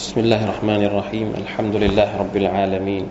[0.00, 3.04] بسم الله الرحمن الرحيم الحمد لله رب العالمين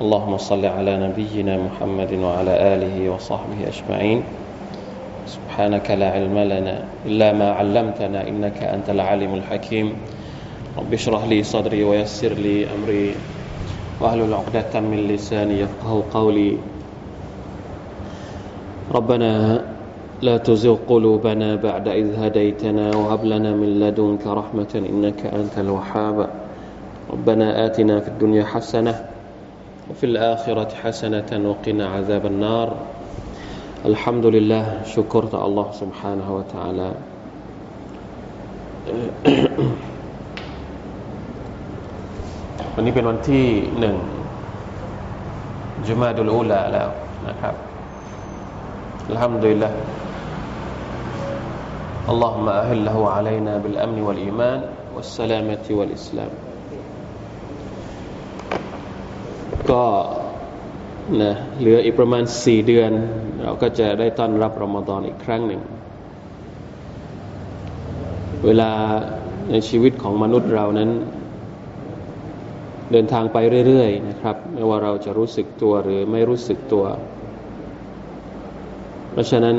[0.00, 4.18] اللهم صل على نبينا محمد وعلى آله وصحبه أجمعين
[5.26, 6.76] سبحانك لا علم لنا
[7.06, 9.86] إلا ما علمتنا إنك أنت العالم الحكيم
[10.78, 13.14] رب اشرح لي صدري ويسر لي أمري
[14.00, 16.52] واحلل عقدة من لساني يفقه قولي
[18.94, 19.30] ربنا
[20.21, 26.29] لا تزغ قلوبنا بعد إذ هديتنا وهب لنا من لدنك رحمة إنك أنت الوهاب
[27.13, 29.05] ربنا آتنا في الدنيا حسنة
[29.89, 32.67] وفي الآخرة حسنة وقنا عذاب النار
[33.85, 36.89] الحمد لله شكرت الله سبحانه وتعالى
[42.73, 43.45] วันนี้เป็นวันที่
[43.79, 43.95] หนึ่ง
[45.87, 46.89] จุมาดุลอูลาแล้ว
[47.27, 47.55] นะครับ
[49.09, 49.69] อัลฮัมดุลิลละ
[52.09, 54.59] اللهم أهله علينا بالأمن والإيمان
[54.95, 56.31] والسلامة والإسلام
[59.71, 59.85] ก็
[61.21, 62.91] นะเหลืออีกประมาณสี่เดือน
[63.43, 65.61] เราก็จะได้ต้อนรับรอมฎอนอีกครั้งหนึ่ง
[68.45, 68.71] เวลา
[69.51, 70.89] ในชีวิตของมนุษย์เรานั้น
[72.91, 76.85] เดินทางไปเรื่อยๆนะครับ ไม่ว่าเราจะรู้สึกตัวหรือไม่รู้สึกตัว
[79.11, 79.55] เพราะฉะนั้น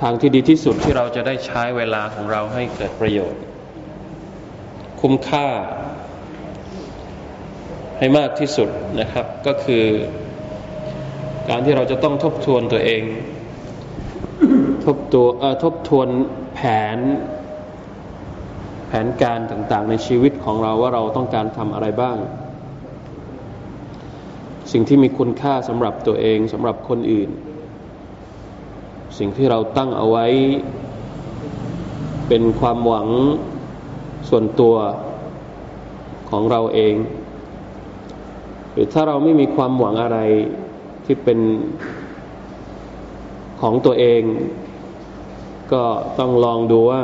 [0.00, 3.42] ทางที่ดีที่สุดที่เราจะได้ใช้เวลาของเราให้เกิดประโยชน์
[5.00, 5.48] คุ้มค่า
[7.98, 8.68] ให้มากที่สุด
[9.00, 9.84] นะครับ ก็คือ
[11.48, 13.02] การที่เราจะต้องทบทวนตัวเอง
[14.84, 15.26] ทบตัว
[15.62, 16.08] ทบทวน
[16.54, 16.60] แผ
[16.96, 16.98] น
[18.88, 22.16] แผนการต่างๆ ในชีวิตของเราว่าเราต้องการทำอะไรบ้าง
[24.72, 27.30] สิ่งที่มีคุณค่าสำหรับตัวเองสำหรับคนอื่น
[29.20, 30.26] สิ่งที่เราตั้งเอาไว้
[32.28, 33.08] เป็นความหวัง
[34.28, 34.74] ส่วนตัว
[36.30, 36.94] ของเราเอง
[38.72, 40.18] หรือถ้าเราไม่มีความหวังอะไร
[41.04, 41.38] ที่เป็น
[43.60, 44.22] ของตัวเอง
[45.72, 45.82] ก็
[46.18, 47.02] ต้องลองดูว่า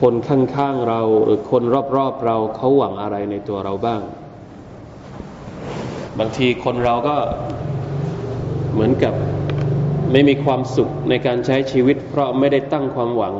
[0.00, 1.62] คนข้างๆเราหรือคน
[1.96, 4.00] รอบๆเราเขาหวังอะไรในตัวเราบ้าง
[6.18, 7.16] บางทีคนเราก็
[8.72, 9.14] เหมือนกับ
[10.12, 13.36] ไม่มีความสุขในการใช้ชีวิต เพราะไม่ได้ตั้งความหวัง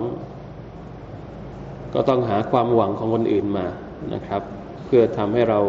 [1.95, 3.67] ก็ต้องหาความหวังของคนอื่นมา
[4.15, 4.43] นะครับ
[4.85, 5.61] เพื่อทำให้เรา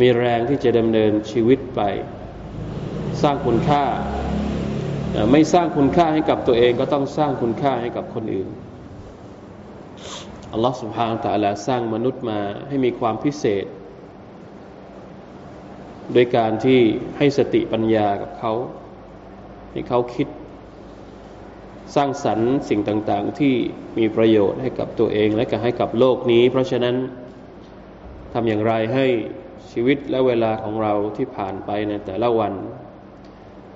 [0.00, 1.80] มีแรงที่จะดำเนินชีวิตไป
[3.22, 3.84] สร้างคุณค่า
[5.32, 8.48] ไม่สร้างคุณค่าให้กับตัวเองก็ต้องสร้างคุณค่าให้กับคนอื่น
[10.52, 13.66] อัลลอฮฺสุบฮานตะลาสร้างมนุษย์มาให้มีความพิเศษ
[16.12, 16.80] โดยการที่
[17.18, 18.52] ให้สติปัญญากับเขา
[19.72, 20.28] ให้เขาคิด
[21.94, 23.54] สร้างสรรค์สิ่งต่างๆ ที่
[23.98, 26.96] มีประโยชน์ให้กับตัวเองและก็ให้กับโลกนี้ เพราะฉะนั้น
[28.32, 29.06] ทำอย่างไรให้
[29.72, 32.52] ชีวิตและเวลาของเราที่ผ่านไปในแต่ละวัน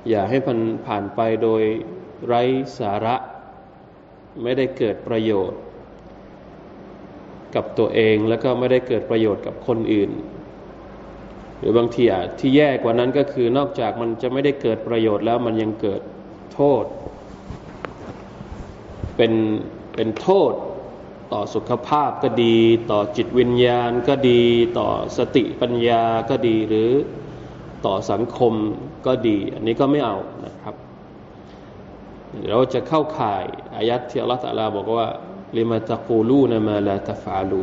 [0.08, 1.62] อย่าให้มันผ่านไปโดย
[2.26, 2.42] ไร้
[2.78, 3.16] สาระ
[4.42, 5.60] ไม่ได้เกิดประโยชน์
[7.54, 10.10] กับตัวเองแล้วก็ไม่ได้เกิดประโยชน์กับคนอื่น
[11.58, 16.00] หรือบางทีอะที่แย่กว่านั้นก็คือนอกจากมันจะไม่ได้เกิดประโยชน์แล้วมันยังเกิด
[16.54, 16.84] โทษ
[19.16, 19.32] เป็น
[19.94, 20.52] เป็นโทษ
[21.32, 22.56] ต่อสุขภาพก็ดี
[22.90, 24.42] ต่อจิตวิญญาณก็ดี
[24.78, 26.90] ต่อสติปัญญาก็ดีหรือ
[27.86, 28.54] ต่อสังคม
[29.06, 30.16] ก็ดี อันนี้ก็ไม่เอา
[30.46, 30.74] นะครับ
[32.48, 33.44] เราจะเข้าข่าย
[33.76, 35.08] อายัดที่อัลลอฮฺตะลาบอกว่า
[35.56, 37.62] ลิมาตะกูลูนมาลาตฟาลู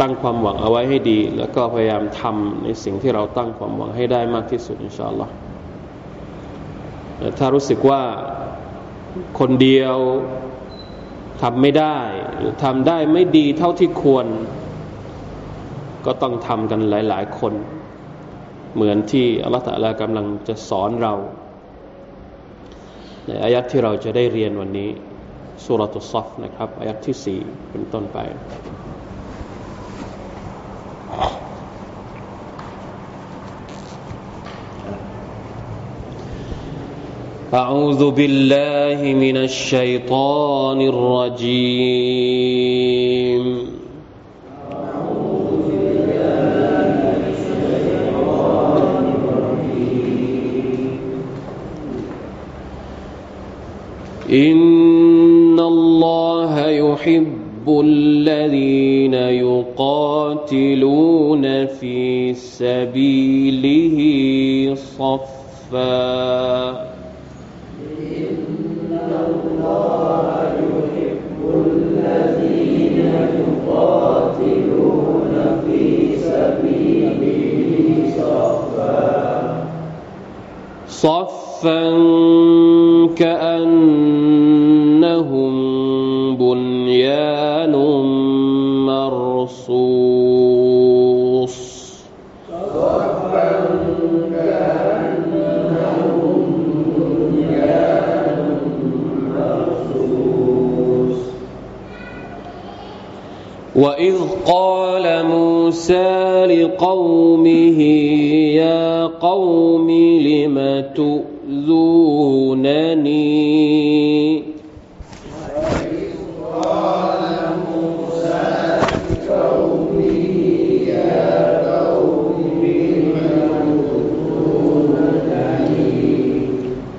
[0.00, 5.32] ตั้งความหวังเอาไว้ให้ดี แล้วก็พยายามทำในสิ่งที่เราตั้งความหวังให้ได้มากที่สุดอินชาอัลลอฮ์
[7.38, 8.02] ถ้ารู้สึกว่า
[9.38, 9.96] คนเดียว
[11.42, 11.96] ทำไม่ได้
[12.36, 14.26] หรือทำได้ไม่ดีเท่าที่ควร
[16.06, 17.54] ก็ต้องทำกันหลาย ๆ คน
[18.74, 21.14] เหมือนที่อัลลอฮฺตะลากำลังจะสอนเรา
[23.26, 24.90] ในอายัดที่เราจะได้เรียนวันนี้
[25.64, 27.40] สุรตุซฟนะครับอายัดที่สี่
[27.70, 28.18] เป็นต้นไป
[37.54, 42.36] أعوذ بالله من الشيطان الرجيم.
[54.30, 57.35] إن الله يحب
[57.66, 60.66] يحب الذين يقاتلون
[61.66, 63.98] في سبيله
[64.74, 66.70] صفا.
[68.06, 68.30] إن
[68.94, 70.26] الله
[70.62, 72.98] يحب الذين
[73.66, 75.34] يقاتلون
[75.66, 75.82] في
[76.16, 77.86] سبيله
[78.18, 79.06] صفا
[80.88, 81.82] صفا
[83.18, 83.55] كأن
[103.86, 104.14] وإذ
[104.46, 107.80] قال موسى لقومه
[108.58, 109.90] يا قوم
[110.26, 111.36] لم تؤذونني؟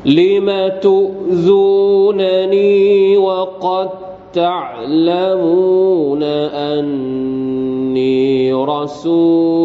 [0.06, 1.98] لم تؤذونني
[3.18, 3.90] وقد
[4.34, 5.97] تعلمون
[6.80, 9.57] أني رسول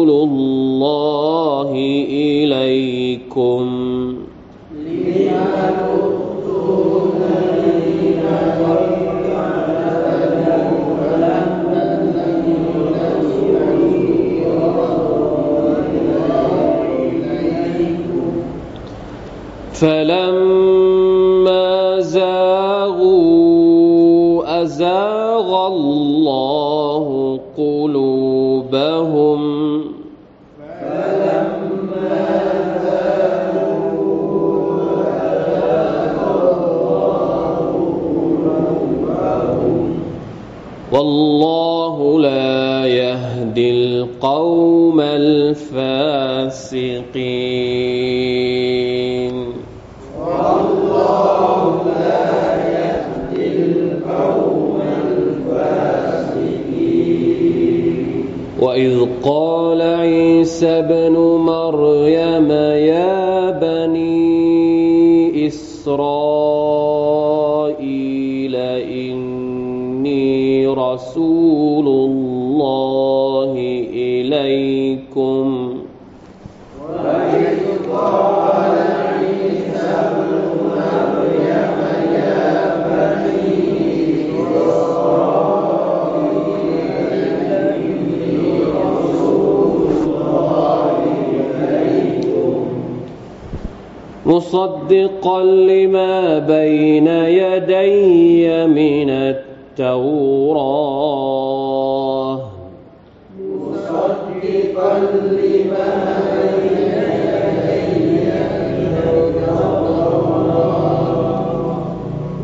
[94.33, 100.53] مصدقا لما بين يدي من التوراة.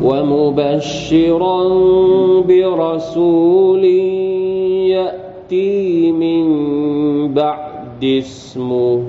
[0.02, 1.58] ومبشرا
[2.48, 3.84] برسول
[4.94, 6.46] يأتي من
[7.34, 9.08] بعد اسمه.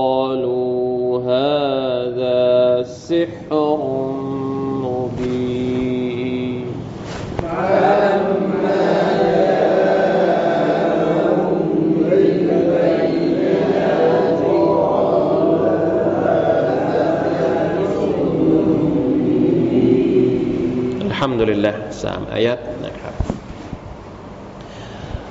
[21.41, 21.73] دُ لله
[22.03, 23.15] สามอายัดนะครับ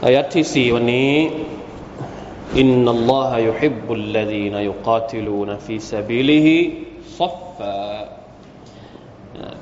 [0.05, 1.14] อายัดที่สี่วันนี้
[2.59, 7.76] إن الله يحب الذين يقاتلون في سبيله صفا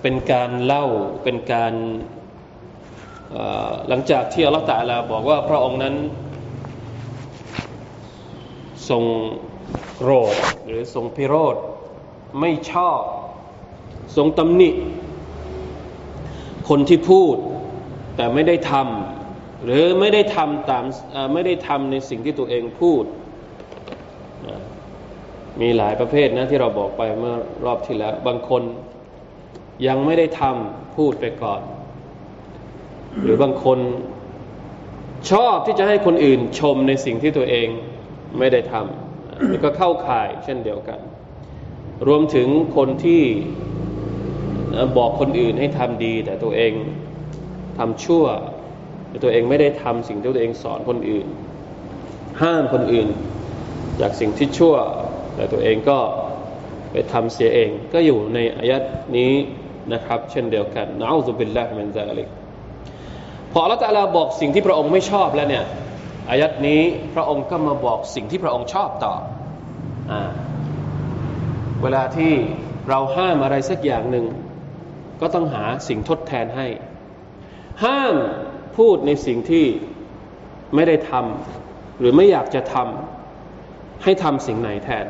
[0.02, 0.84] เป็นการเล่า
[1.24, 1.74] เป็นการ
[3.88, 5.94] หลังจากที่อัลลอฮฺตาลาบอกว่าพระองค์นั้น
[8.88, 9.04] ทรง
[9.96, 10.36] โกรธ
[10.66, 11.56] หรือทรงพิโรธ
[12.40, 13.00] ไม่ชอบ
[14.16, 14.70] ทรงตำหนิ
[16.68, 17.36] คนที่พูด
[18.16, 20.84] แต่ไม่ได้ทำหรือไม่ได้ทำตาม
[21.32, 23.04] ไม่ได้ทำในสิ่งที่ตัวเองพูด
[25.60, 28.62] มีหลายประเภทนะที่เราบอกไปเมื่อรอบที่แล้ว บางคน
[29.86, 31.60] ยังไม่ได้ทำพูดไปก่อน
[33.22, 33.78] หรือบางคน
[35.30, 37.68] ชอบที่จะให้คนอื่นชมในสิ่งที่ตัวเอง
[38.38, 40.98] ไม่ได้ทำนี่ก็เข้าข่ายเช่นเดียวกัน
[42.08, 43.22] รวมถึงคนที่
[44.74, 46.72] นะบอกคนอื่นให้ทำดี แต่ตัวเอง
[47.78, 48.24] ทำชั่ว
[49.08, 51.26] แต่ตัวเองไม่ได้ทำสิ่งที่ตัวเองสอนคนอื่น
[52.42, 53.08] ห้ามคนอื่น
[54.00, 54.74] จากสิ่งที่ชั่ว
[55.36, 55.98] แต่ตัวเองก็
[56.92, 58.82] ไปทำเสียเอง ก็อยู่ในอายัด
[59.16, 59.32] นี้
[59.92, 62.28] นะครับ เช่นเดียวกันنعوذ بالله من ذلك
[63.52, 65.64] พออัลลอฮฺตะอาลาบอกสิ่งที่พระองค์ไม่ชอบแล้วเนี่ย
[66.30, 66.80] อายัดนี้
[67.14, 69.14] พระองค์ก็มาบอกสิ่งที่พระองค์ชอบต่อ
[70.12, 70.14] อ
[71.82, 72.32] เวลาที่
[72.88, 74.26] เราห้ามอะไรสักอย่างหนึ่ง
[75.20, 76.66] ก็ต้องหาสิ่งทดแทนให้
[77.84, 78.16] ห้าม
[78.76, 79.66] พูดในสิ่งที่
[80.74, 85.06] ไม่ได้ทำหรือไม่อยากจะทำให้ทำสิ่งไหนแทน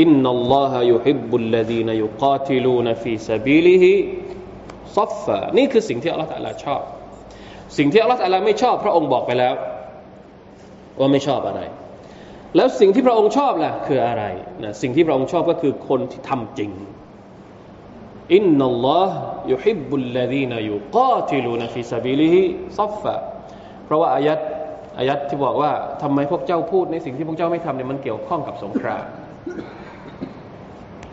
[0.00, 3.92] إن الله يحب الذين يقاتلون في سبيله
[4.96, 6.82] صفا นี่คือสิ่งที่อัลลอฮฺตะลาชอบ
[7.78, 9.54] สิ่งที่อัลลอฮฺตะลาไม่ชอบ พระองค์บอกไปแล้ว
[10.98, 11.60] ว่าไม่ชอบอะไร
[12.56, 14.24] แล้วสิ่งที่พระองค์ชอบล่ะคืออะไร
[14.62, 16.70] นะสิ่งที่พระองค์ชอบก็คือคนที่ทำจริง
[18.34, 23.14] إن الله يحب الذين يقاتلون في سبيله صفا
[23.84, 24.38] เพราะว่าอายัด
[24.98, 29.04] อายัดที่บอกว่าทำไมพวกเจ้าพูดในสิ่งที่พวกเจ้าไม่ทำเนี่ยมันเกี่ยวข้องกับสงคราม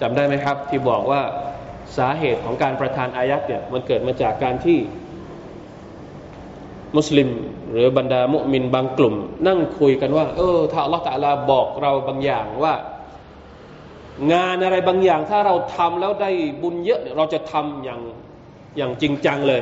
[0.01, 1.21] จำได้ไหมครับ ที่บอกว่า
[1.97, 4.79] สาเหตุของการประทานอายัดเนี่ยมันเกิดมาจากการที่
[6.97, 7.29] มุสลิม
[7.71, 9.15] หรือบรรดามุมินบางกลุ่ม
[9.47, 12.73] นั่งคุยกันว่า เออถ้าอัลลอฮฺตะลาบอกเราบางอย่างว่า
[14.33, 18.01] งานอะไรบางอย่างถ้าเราทำแล้วได้บุญเยอะเราจะทำอย่าง
[18.77, 19.61] อย่างจริงจังเลย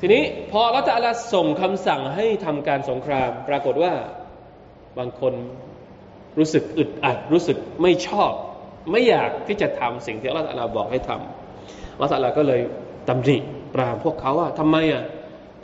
[0.00, 3.92] ทีนี้พออัลลอะลาส่งคำสั่งให้ทำการสงคราม ปรากฏว่า
[4.98, 5.34] บางคน
[6.38, 8.32] รู้สึกอึดอัดรู้สึกไม่ชอบ
[8.90, 12.60] ไม่อยากที่จะทำสิ่งที่อัลลอฮฺบอกให้ทำอัลลอฮฺก็เลย
[13.08, 13.36] ตำหนิ
[13.74, 15.04] ปรามพวกเขาว่าทำไมอะ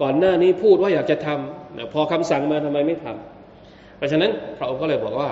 [0.02, 5.30] ก่อนหน้านี้พูดว่าอยากจะทำพอคำสั่งมาทำไมไม่ทำเพราะฉะนั้นพระองค์ก็เลยบอกว่า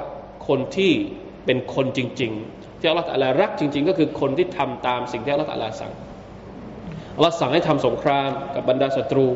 [0.49, 0.93] คนที่
[1.49, 5.51] เป็นคนจริง ๆ ที่อัลลอฮฺรักจริง ๆ ก็คือคนที่ทำตามสิ่งที่อัลลอฮฺ
[5.81, 5.93] สั่ง
[7.17, 9.27] อัลลอฮฺสั่งให้ทำสงครามกับบรรดาศัตรู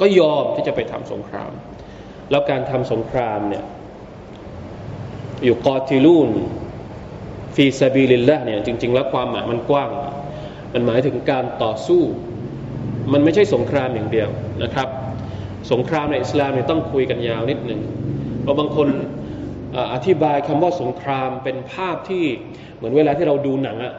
[0.00, 1.52] ก็ยอมที่จะไปทำสงคราม
[2.30, 3.64] แล้วการทำสงครามเนี่ย
[5.44, 6.30] อยู่กอติลูน
[7.54, 9.90] ฟีซาบีลิลละเนี่ยจริง ๆ แล้วความหมายมันกว้าง
[10.72, 12.02] มันหมายถึงการต่อสู้
[13.12, 14.28] มันไม่ใช่สงครามอย่างเดียว
[14.62, 14.88] นะครับ
[15.72, 17.80] สงครามในอิสลามเนี่ยต้องคุยกันยาวนิดหนึ่ง
[18.42, 18.88] เพราะบางคน
[19.92, 22.24] อธิบายคำว่าสงครามเป็นภาพที่
[22.76, 23.94] เหมือนเวลาที่เราดูหนังอะ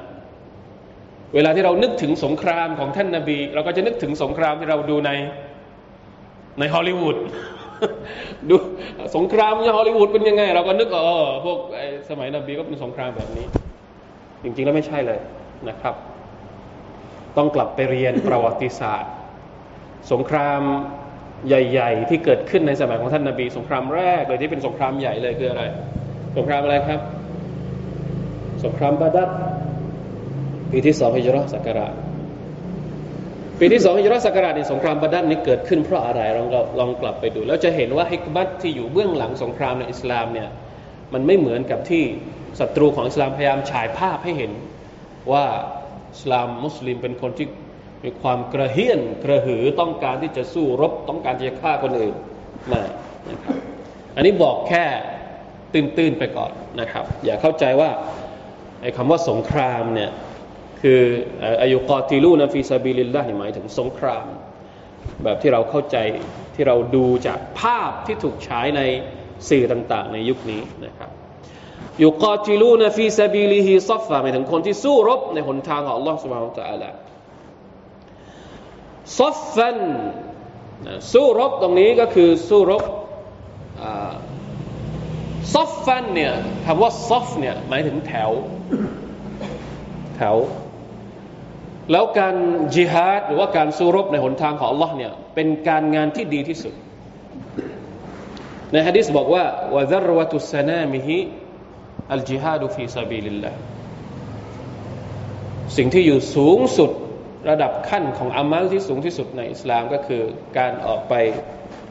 [1.36, 5.12] เวลาที่เรานึกถึงสงครามของท่านนาบี เราก็จะนึกถึงสงครามที่เราดูใน
[6.60, 7.18] ในฮอลลีวูด
[8.50, 8.56] ดู
[9.16, 11.60] สงครามในฮอลลีวูดเป็นยังไง เราก็นึกเออพวก
[12.10, 13.46] สมัยนบีก็เป็นสงครามแบบนี้
[14.44, 15.20] จริงๆแล้วไม่ใช่เลย
[15.70, 15.96] นะครับ
[17.38, 19.12] ต้องกลับไปเรียนประวัติศาสตร์
[20.12, 20.62] สงคราม
[21.48, 25.64] ใหญ่ ๆ ที่เกิดขึ้นในสมัยของท่านนาบี สงครามแรกเลยที่เป็นสงครามใหญ่เลยคืออะไร
[26.38, 27.00] สงครามอะไรครับ
[28.66, 29.30] สงครามบาดัด
[30.72, 31.94] ปีที่สองฮิจรัศักราช
[33.60, 36.48] ปีที่สองฮิจรัศักราชในสงครามบาดันนี้เกิดขึ้นเพราะอะไรลอง
[36.80, 40.50] ลองกลับไปดู แล้วจะเห็นว่าฮิกบัตที่อยู่เบื้องหลังสงครามในอิสลามเนี่ย
[41.14, 42.04] มันไม่เหมือนกับที่
[42.60, 44.52] ศัตรูของอิสลามพยายามฉายภาพให้เห็น
[45.32, 45.46] ว่า
[46.14, 47.48] อิสลามมุสลิมเป็นคนที่
[48.04, 52.16] มีความกระเฮี้ยนกระหือต้องการที่จะสู้รบ ต้องการจะฆ่าคนอื่น
[52.72, 52.82] มา
[53.30, 53.56] นะครับ
[54.16, 54.86] อันนี้บอกแค่
[55.74, 56.52] ตื้นๆไปก่อน
[56.82, 57.90] นะครับ อย่าเข้าใจว่า
[58.82, 60.12] ไอ้คำว่าสงครามเนี่ย
[60.82, 61.02] คือ
[61.62, 64.26] يقاتلون في سبيل الله หมายถึงสงคราม
[65.24, 65.98] แบบที่เราเข้าใจ
[66.56, 68.82] ที่เราดูจากภาพที่ถูกใช้ใน
[69.50, 71.10] สื่อต่างๆ ในยุคนี้นะครับ
[72.00, 76.84] يقاتلون في سبيله صفا หมายถึงคนที่สู้รบในหนทางของอัลลอฮ์สุบฮานตะอัลล
[79.20, 79.80] صفا
[81.14, 82.84] สู้รบตรงนี้ก็คือสู้รบ
[85.54, 86.34] صفا เนี่ย
[86.66, 88.32] คำว่า صف เนี่ยหมายถึงแถว
[90.16, 90.36] แถว
[91.92, 92.36] แล้วการ
[92.76, 96.74] จิฮาดหรือว่าการสู้รบในหนทางของ อัลลอฮ์ เนี่ยเป็นการงานที่ดีที่สุด
[98.72, 99.44] ในฮะดิษบอกว่า
[99.76, 103.52] وذروة سنامه الجهاد في سبيل الله
[105.78, 106.92] สิ่งที่อยู่สูงสุด
[107.50, 110.22] ระดับขั้นของอามัลที่สูงที่สุดในอิสลามก็คือ
[110.58, 111.14] การออกไป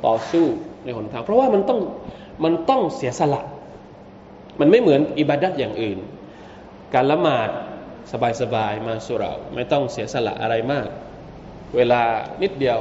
[0.06, 0.46] ต่อสู้
[0.84, 1.80] ในหนทาง เพราะว่ามันต้อง
[2.44, 3.42] มันต้องเสียสละ
[4.60, 5.98] มันไม่เหมือนอิบาดัตอย่างอื่น
[6.94, 7.48] การละหมาด
[8.42, 10.88] สบายๆมาสุราไม่ต้องเสียสละอะไรมาก
[11.76, 12.02] เวลา
[12.42, 12.78] นิดเดียว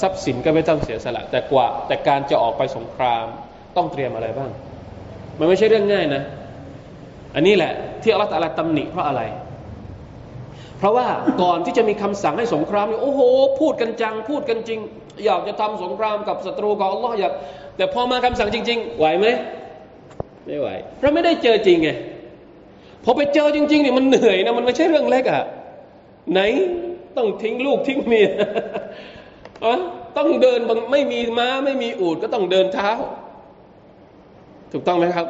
[0.00, 3.24] ทรัพย์สินก็ไม่ต้องเสียสละ แต่กว่าแต่การจะออกไปสงคราม
[3.76, 4.50] ต้องเตรียมอะไรบ้าง
[5.38, 6.22] มันไม่ใช่เรื่องง่ายนะ
[7.34, 9.22] อันนี้แหละที่อัลลอฮฺตะลาตำหนิเพราะอะไร
[10.80, 11.08] เพราะว่า
[11.42, 13.20] ก่อนที่จะมีคำสั่งให้สงครามนี่โอ้โห
[13.60, 14.78] พูดกันจัง พูดกันจริง
[15.24, 17.32] อยากจะทำสงครามกับศัตรูของอัลลอฮ์อยาก
[17.76, 19.26] แต่พอมาคำสั่งจริง ๆ ไหวไหม
[20.46, 20.68] ไม่ไหว
[20.98, 21.90] เพราะไม่ได้เจอจริงไง
[23.04, 25.42] พอไปเจอจริงๆเนี่ยมันเหนื่อยนะมันไม่ใช่เรื่องเล็กอะ
[26.32, 26.40] ไหน
[27.16, 28.28] ต้องทิ้งลูกทิ้งเมีย
[29.64, 29.74] อะ
[30.16, 30.60] ต้องเดิน
[30.92, 32.90] ไม่มีม้าไม่มีอูดก็ต้องเดินเท้า
[34.72, 35.26] ถูกต้องไหมครับ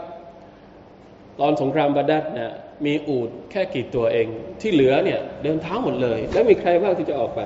[1.41, 2.53] ตอนสงครามบาดัดเนี่ย
[2.87, 4.27] มีอูดแค่กี่ตัวเอง
[4.61, 7.41] ที่เหลือเนี่ยเดินเท้าหมดเลย แล้วมีใครบ้างที่จะออกไป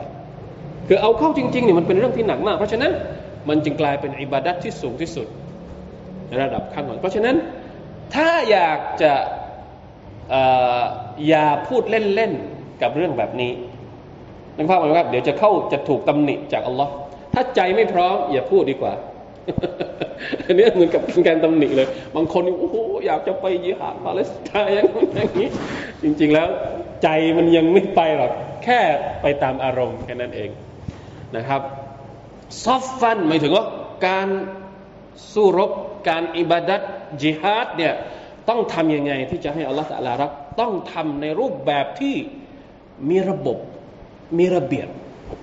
[0.88, 2.92] คือเอาเข้าจริงๆเนี่ยมันเป็นเรื่องที่หนักมาก เพราะฉะนั้น
[3.48, 5.26] มันจึงกลายเป็นอิบาดัตที่สูงที่สุด
[6.28, 7.36] ในระดับขั้นต้นเพราะฉะนั้น
[8.14, 9.12] ถ้าอยากจะ
[11.28, 13.52] อย่าพูดเล่นๆกับเรื่องแบบนี้
[14.56, 16.92] นึกภาพไหมครับเดี๋ยวจะเข้าจะถูกตำหนิจากอัลลอฮ์
[17.34, 18.92] ถ้าใจไม่พร้อมอย่าพูดดีกว่า
[20.46, 25.48] อันนี้เหมือนกับเป็นการตำหนิเลย บางคนโอ้โหอยากจะไปยิหาดปาเลสไตน์อย่างนี้
[26.02, 26.48] จริง ๆแล้ว
[27.02, 28.32] ใจมันยังไม่ไปหรอก
[28.64, 28.80] แค่
[29.22, 30.50] ไปตามอารมณ์แค่นั้นเอง
[31.36, 31.60] นะครับ
[32.64, 33.64] ซอฟฟันหมายถึงว่า
[34.06, 34.28] การ
[35.32, 35.70] สู้รบ
[36.08, 36.80] การอิบาดัต
[37.22, 37.94] จิฮาดเนี่ย
[38.48, 42.14] ต้องทำยังไงที่จะให้อัลลอฮฺสัลารักต้องทำในรูปแบบที่
[43.10, 43.58] มีระบบ
[44.38, 44.88] มีระเบียบ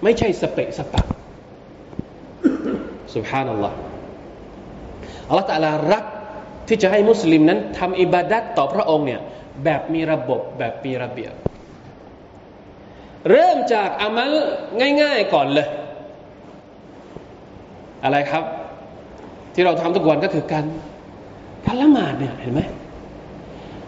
[0.04, 1.04] ไม่ใช่สเปะสปะ
[3.16, 3.68] สุบฮานัลล
[5.28, 6.04] อัลลอฮฺตะลารัก
[6.68, 9.22] ที่จะให้มุสลิมนั้นทำอิบาดัตต่อพระองค์เนี่ย
[9.64, 11.34] แบบมีระบบแบบมีระเบียบ
[13.30, 14.32] เริ่มจากอามัล
[15.02, 15.68] ง่าย ๆก่อนเลย
[18.04, 18.44] อะไรครับ
[19.54, 20.66] ที่เราทำทุกวันก็คือการ
[21.66, 22.62] การละหมาดเนี่ยเห็นไหม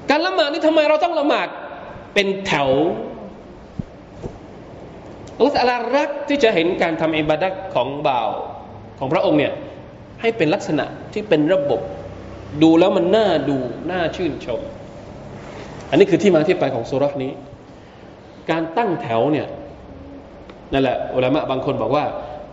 [0.10, 1.48] การละหมาดนี่ทำไมเราต้องละหมาด
[2.14, 2.70] เป็นแถว
[5.38, 8.30] อัลลอฮฺรักที่จะเห็นการทำอิบาดัตของบ่าว
[9.00, 9.54] ของพระองค์เนี่ย
[10.24, 11.82] ให้เป็นลักษณะที่เป็นระบบ
[12.64, 13.58] ดูแล้วมันน่าดู
[13.92, 14.60] น่าชื่นชม
[15.90, 17.32] อันนี้คือที่มาที่ไปของสุรษนี้
[18.52, 19.48] การตั้งแถวเนี่ย
[20.74, 22.06] นั่นแหละอุลามะบางคนบอกว่า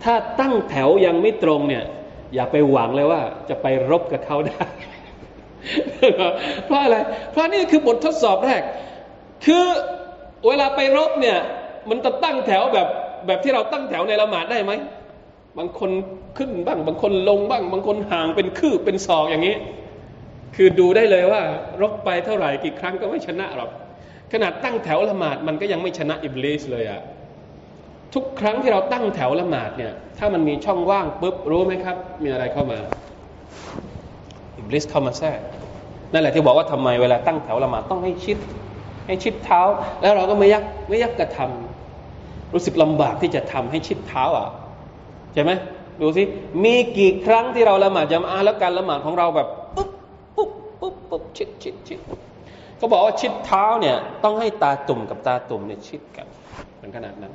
[0.03, 1.83] ถ้าตั้งแถวยังไม่ตรงเนี่ย
[2.35, 4.63] อย่าไปหวังเลยว่าจะไปรบกับเขาได้
[6.65, 6.97] เพราะอะไร
[7.31, 8.61] เพราะนี่คือบททดสอบแรก
[9.45, 9.65] คือ
[10.47, 11.37] เวลาไปรบเนี่ย
[11.89, 12.87] มันจะตั้งแถวแบบ
[13.27, 14.71] แบบที่เราตั้งแถวในละหมาดได้ไหม
[15.57, 15.91] บางคน
[16.37, 19.55] ขึ้นบ้าง บางคนลงบ้าง บางคนห่างเป็นคืบเป็นศอกอย่างนี้
[20.55, 21.41] คือดูได้เลยว่า
[21.81, 23.69] รบไปเท่าไหร่กี่ครั้งก็ไม่ชนะหรอก
[24.31, 27.01] ขนาดตั้งแถวละหมาดมันก็ยังไม่ชนะอิบลิสเลยอะ
[28.13, 32.79] ทุกครั้งที่เราตั้งแถวละหมาดเนี่ยถ้ามันมีช่องว่างปุ๊บรู้ไหมครับ มีอะไรเข้ามา
[34.57, 35.39] อิบลิสเข้ามาแทรก
[36.13, 38.37] นั่นแหละที่บอกว่าทำไมเวลาตั้งแถวละหมาดต้องให้ชิด
[39.07, 39.61] ให้ชิดเท้า
[40.01, 44.49] แล้วเราก็ไม่ยักไม่ยักกระทำรู้สึกลำบากที่จะทำให้ชิดเท้าอะ
[45.33, 45.51] ใช่ไหม
[46.01, 46.23] ดูสิ
[46.63, 49.91] มีกี่ครั้งที่เราละหมาดจำอาแล้วการละหมาดของเราแบบปุ๊บ
[50.35, 51.99] ปุ๊บปุ๊บปุ๊บชิดชิดชิด
[52.79, 56.27] ก็บอกว่าชิดเท้าเนี่ยต้องให้ตาตุ่มกับตาตุ่มเนี่ยชิดกัน
[56.79, 57.33] เป็นขนาดนั้น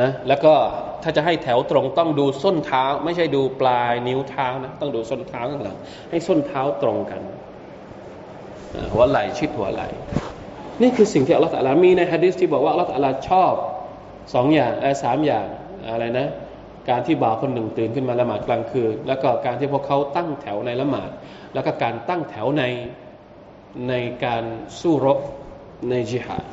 [0.00, 0.54] นะแล้วก็
[1.02, 5.76] ถ้าจะให้แถวตรงต้องดูส้นเท้า ไม่ใช่ดูปลายนิ้วเท้านะต้องดูส้นเท้าข้างหลัง
[6.10, 7.20] ให้ส้นเท้าตรงกัน
[8.92, 9.88] หัวไหล่ชิดหัวไหล่
[10.82, 13.54] นี่คือสิ่งที่อัลลอฮฺตะลามีในฮะดิษที่บอกว่าอัลลอฮฺตะลาชอบ
[14.34, 15.46] สองอย่างไอ้สามอย่าง
[15.90, 16.28] อะไรนะ
[16.88, 21.10] การที่บ่าวคนหนึ่งตื่นขึ้นมาละหมาดกลางคืน แล้วก็การที่พวกเขาตั้งแถวในละหมาด
[21.54, 22.64] แล้วก็การตั้งแถวใน
[23.88, 24.44] ในการ
[24.80, 25.18] สู้รบ
[25.90, 26.44] ในจิฮาด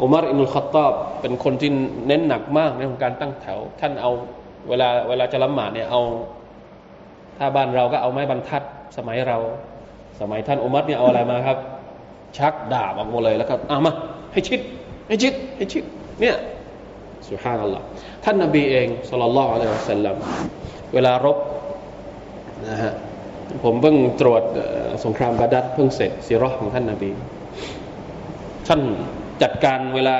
[0.00, 1.70] อุมารอินุลขตอบเป็นคนที่
[2.06, 4.10] เน้นหนักมากในของการตั้งแถว ท่านเอา
[4.68, 6.02] เวลาเวลาจะละหมาดเนี่ยเอา
[7.38, 8.62] ถ้าบ้านเราก็เอาไม้บรรทัด
[8.96, 9.38] สมัยเรา
[10.20, 11.58] สมัยท่านอุมัรเนี่ยเอาอะไรมาครับ
[12.38, 13.92] ชักดาบออกมาเลยแล้วก็เอามา
[14.32, 14.60] ให้ชิด
[15.08, 15.84] ให้ชิดให้ชิด
[16.20, 16.36] เนี่ย
[17.28, 17.84] สุฮานัลลอฮ์
[18.24, 20.16] ท่านนบีเองสุลลัลลอฮุอะลัยฮิวะสัลลัม
[20.94, 21.38] เวลารบ
[22.68, 22.92] นะฮะ
[23.64, 24.42] ผมเพิ่งตรวจ
[25.04, 27.10] สงครามบาดัดเพิ่งเสร็จซีรอของท่านนบี
[28.68, 28.80] ท่าน
[29.42, 30.16] จัดการเวลา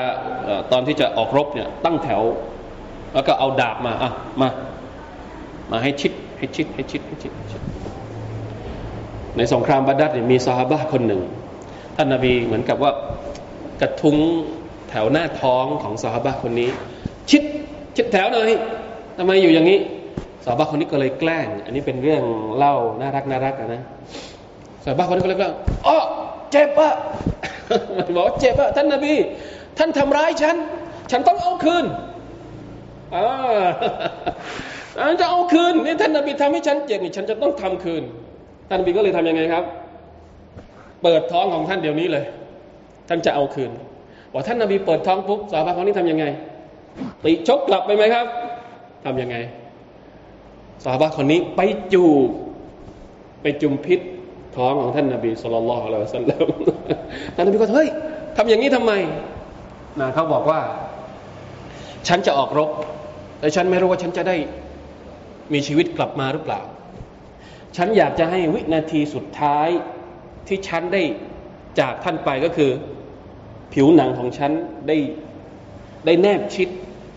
[0.72, 2.22] ตอนที่จะออกรบเนี่ยตั้งแถว
[3.14, 4.10] แล้วก็เอาดาบมาอะ
[4.40, 4.48] มา
[5.70, 7.32] มาให้ชิดให้ชิดให้ชิดให้ชิด
[9.36, 11.22] ในสงครามบาดัดเนี่ยมีซาฮาบะคนหนึ่ง
[11.96, 12.92] ท่านนาบีเหมือนกับว่า
[13.80, 14.16] กระทุ้ง
[14.90, 16.70] แถวหน้าท้องของซาฮาบะคนนี้
[17.30, 17.42] ชิด
[17.96, 18.50] ชิดแถวหน่อย
[19.18, 19.78] ทำไมอยู่อย่างนี้
[20.44, 22.22] ซาฮาบะคนนี้ก็เลยแกล้ง อันนี้เป็นเรื่อง
[22.56, 23.82] เล่าน่ารักน่ารักนะ
[24.84, 25.52] ซาฮาบะคนนี้ก็เลยแกล้ง
[25.86, 25.98] อ๋อ
[26.52, 26.92] เจ็บอะ
[27.96, 29.14] มันบอกเจ็บอะท่านนาบี
[29.78, 30.56] ท่านทำร้ายฉัน
[31.10, 31.84] ฉันต้องเอาคืน
[33.14, 38.02] อ่าจะเอาคืนนี่ท่านนาบีทำให้ฉันเจ็บนี่ฉันจะต้องทำคืน
[38.68, 39.64] ท่านนบีก็เลยทํำยังไงครับ
[41.02, 42.24] เปิดท้องของท่านเดี๋ยวนี้เลย
[43.08, 43.70] ท่านจะเอาคืน
[44.34, 46.24] ว่าท่านนาบีเปิดท้องปุ๊บสาวบ้านคนนี้ทํำยังไง
[47.24, 48.26] ติชกกลับไปไหมครับ
[49.04, 49.36] ทํำยังไง
[50.84, 51.60] สาวบ้านคนนี้ไป
[51.92, 52.28] จูบ
[53.42, 54.00] ไปจุมพิษ
[54.56, 56.46] ท้องของท่านนาบีสุลต่านละอัลลอฮฺสัลลัม
[57.34, 57.88] ท่านนาบีก็เฮ้ย
[58.36, 58.92] ทำอย่างนี้ทำไม
[60.00, 60.60] นะเขาบอกว่า
[62.08, 62.70] ฉันจะออกรบ
[63.40, 64.36] แต่ฉันไม่รู้ว่าฉันจะได้
[65.52, 66.60] มีชีวิตกลับมาหรือเปล่า
[67.76, 69.68] ฉันอยากจะให้วินาทีสุดท้าย
[70.46, 71.02] ที่ฉันได้
[71.80, 72.70] จากท่านไปก็คือ
[73.74, 74.52] ผิวหนังของฉัน
[74.88, 74.96] ได้
[76.06, 76.68] ได้แนบชิด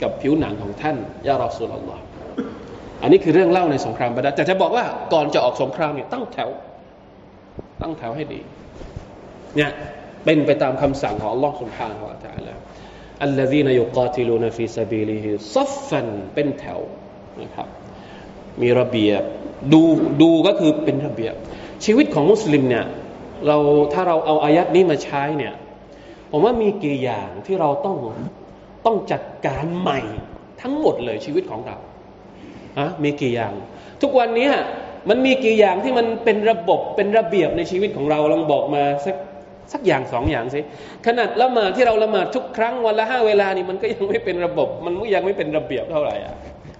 [0.01, 2.03] กับผิวหนังของท่านيا رسول الله
[3.01, 6.49] อันนี้คือเรื่องเล่าในสงครามบาดัรแต่จะบอกว่าก่อนจะออกสงครามเนี่ยตั้งแถว
[7.81, 8.41] ตั้งแถวให้ดี
[9.55, 9.69] เนี่ย
[10.25, 12.61] เป็นไปตามคำสั่งของอัลลอฮ์สุบฮานของอัลลอฮ์
[13.23, 16.79] الذين يقاتلون في سبيله صفا เป็นแถว
[17.41, 17.67] นะครับ
[18.61, 19.23] มีระเบียบ
[19.73, 19.81] ดู
[20.21, 21.35] ดูก็คือเป็นระเบียบ
[21.85, 22.85] ชีวิตของมุสลิมเนี่ย
[23.47, 23.57] เรา
[23.93, 25.53] ถ้าเราเอาอายัดนี้มาใช้เนี่ย
[26.35, 27.97] ผมว่ามีกี่อย่างที่เราต้อง
[28.85, 29.99] ต้องจัดการใหม่
[30.61, 31.77] ทั้งหมดเลยชีวิตของเรา
[32.77, 33.53] อะมีกี่อย่าง
[34.01, 34.49] ทุกวันนี้
[35.09, 39.15] มันมีกี่อย่างที่มันเป็นระบบเป็นระเบียบในชีวิตของเราลองบอกมาสัก
[39.73, 40.59] สักอย่างสองอย่างสิ
[41.05, 46.35] ขนาดละหมาดที่เราละหมาดทุกครั้งวันละห้าเวลานี่มันก็ยังไม่เป็นระบบ มันยังไม่เป็นระเบียบเท่าไหร่อะ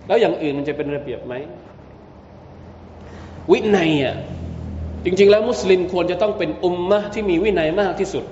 [0.07, 1.33] แล้วอย่างอื่นมันจะเป็นระเบียบไหม
[3.51, 4.15] วินัยอะ
[5.05, 8.23] จริง ๆ แล้วมุสลิมควรจะต้องเป็นอุมมะที่มีวินัยมากที่สุด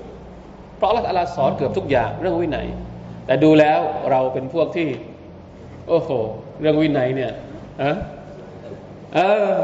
[0.81, 2.67] เพราะอัลลอฮฺสอนเกือบทุกอย่างเรื่องวินัย
[3.25, 3.79] แต่ดูแล้ว
[4.11, 4.87] เราเป็นพวกที่
[5.89, 6.09] โอ้โห
[6.61, 7.31] เรื่องวินัยเนี่ย
[7.81, 7.91] อะ
[9.15, 9.19] เอ
[9.51, 9.55] อ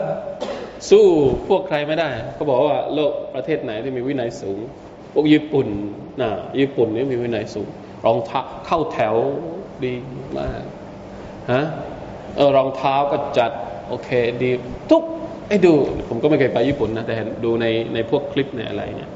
[0.89, 1.05] สู้
[1.49, 4.59] พวกใครไม่ได้เขาบอกว่าโลกประเทศไหนที่มีวินัยสูง
[5.13, 5.67] พวกญี่ปุ่น
[6.21, 7.67] นะญี่ปุ่นนี่มีวินัยสูง
[8.05, 9.15] รองเท้าเข้าแถว
[9.83, 9.93] ดี
[10.37, 10.63] มาก
[11.53, 11.63] ฮะ
[12.35, 13.51] เออรองเท้าก็จัด
[13.87, 14.09] โอเค
[14.41, 14.49] ดี
[14.91, 15.03] ทุก
[15.47, 15.73] ไอ้ดู
[16.07, 17.13] ผมก็ไม่เคยไปญี่ปุ่นนะ แต่
[17.45, 19.09] ดูในในพวกคลิปในอะไรเนี่ย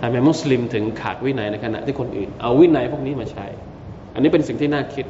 [0.00, 3.46] ทำไมมุสลิมถึงขาดวินัยในขณะที่คนอื่น เอาวินัยพวกนี้มาใช้
[4.14, 5.06] อันนี้เป็นสิ่งที่น่าคิด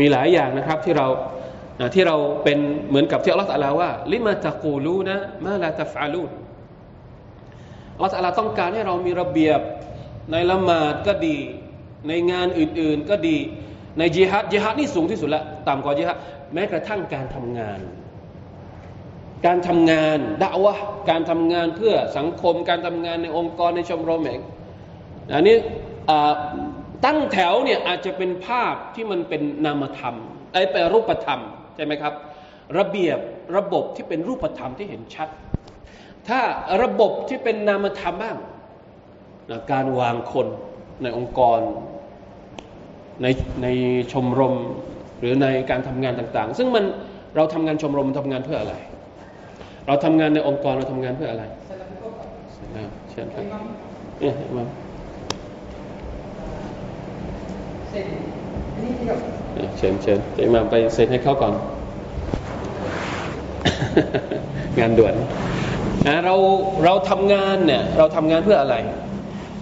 [0.00, 1.06] มีหลายอย่างนะครับที่เรา
[1.94, 5.16] ที่เราเป็นเหมือนกับที่อัลลอฮฺตะลาว่า ลิมาตะกูลูนะ
[5.46, 6.30] มาลาตะฟาลูน
[7.94, 9.60] อัลลอฮฺตะลาต้องการให้เรามีระเบียบ
[10.32, 11.38] ในละหมาดก็ดี
[12.08, 13.36] ในงานอื่น ๆ ก็ดี
[13.98, 16.16] ในจิฮัดจิฮัดนี่สูงที่สุดละต่ำกว่าจิฮัด
[16.54, 17.80] แม้กระทั่งการทำงาน
[19.46, 20.74] การทำงานด่าวะ
[21.10, 24.40] การทำงานเพื่อสังคม การทำงานในองค์กรในชมรมเอง
[25.34, 25.56] อันนี้
[27.04, 30.16] ตั้งแถวเนี่ยอาจจะเป็นภาพที่มันเป็นนามธรรม
[30.52, 31.40] ไอ้เป็นรูปธรรม
[31.76, 32.14] ใช่ไหมครับ
[32.78, 33.18] ระเบียบ
[33.56, 35.28] ระบบที่เป็นรูปธรรมที่เห็นชัด
[36.28, 36.40] ถ้า
[36.82, 38.36] ระบบที่เป็นนามธรรมบ้าง
[39.50, 40.46] นะการวางคน
[41.02, 41.60] ในองค์กร
[43.22, 43.26] ใน
[43.62, 43.66] ใน
[44.12, 44.54] ชมรม
[45.18, 46.84] หรือในการทำงานต่างๆ ซึ่งมัน
[47.36, 48.74] เราทำงานชมรมทำงานเพื่ออะไร
[49.86, 51.44] เราทำงานในองค์กรเราทำงานเพื่ออะไร
[53.10, 53.44] เชิญครับ
[54.20, 54.64] เนี่ยมา
[59.76, 61.54] เชิญเชิญจะมาไปเซ็นให้เขาก่อน
[64.80, 65.14] งานด่วน
[66.06, 66.34] นะเรา
[66.84, 68.76] เราทำงานเนี่ยเราทำงานเพื่ออะไร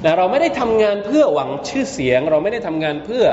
[0.05, 3.25] นะเราไม่ได้ทำงานเพื่อหวังชื่อเสียง เราไม่ได้ทำงานเพื่อ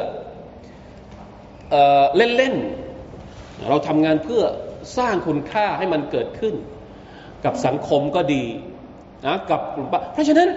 [2.17, 2.55] เล่นเล่น
[3.69, 4.43] เราทำงานเพื่อ
[4.97, 6.53] สร้างคุณค่าให้มันเกิดขึ้น
[7.45, 8.43] กับสังคมก็ดี
[9.25, 10.49] นะกับกลุ่มเพราะฉะนั้น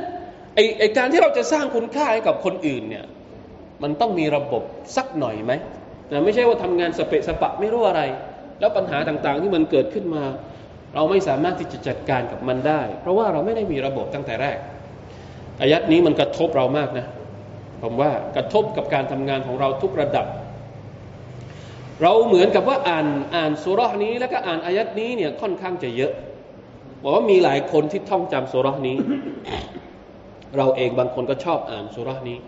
[0.55, 3.05] ไอไอการที่เราจะสร้างคุณค่าให้กับคนอื่นเนี่ย
[3.83, 4.63] มันต้องมีระบบ
[4.97, 5.53] สักหน่อยไหม
[6.13, 8.03] นะไม่ใช่ว่าทำงานสเปะสปะไม่รู้อะไร
[8.61, 10.25] แล้วปัญหาต่างๆที่มันเกิดขึ้นมา
[10.95, 14.59] เราไม่สามารถที่จะจัดการกับมันได้ เพราะว่าเราไม่ได้มีระบบตั้งแต่แรก
[15.61, 17.07] อายัดนี้มันกระทบเรามากนะ
[17.83, 20.27] ผมว่ากระทบกับการทำงานของเราทุกระดับ
[22.03, 26.13] เราเหมือนกับว่าอ่านอ่านสุรานี้แล้วก็อ่านอายัดนี้เนี่ยค่อนข้างจะเยอะ
[27.03, 28.97] บอกว่ามีหลายคนที่ท่องจำสุรานี้
[30.57, 32.39] เราเองบางคนก็ชอบอ่านสุรานี้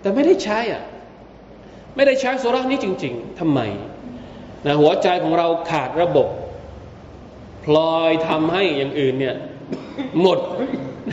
[0.00, 0.82] แต่ไม่ได้ใช้อะ
[1.96, 3.60] ไม่ได้ใช้สุรานี้จริง ๆทำไม
[4.66, 6.28] นะหัวใจของเราขาดระบบ
[7.64, 9.36] พลอยทำให้อย่างอื่นเนี่ย
[10.22, 10.38] หมด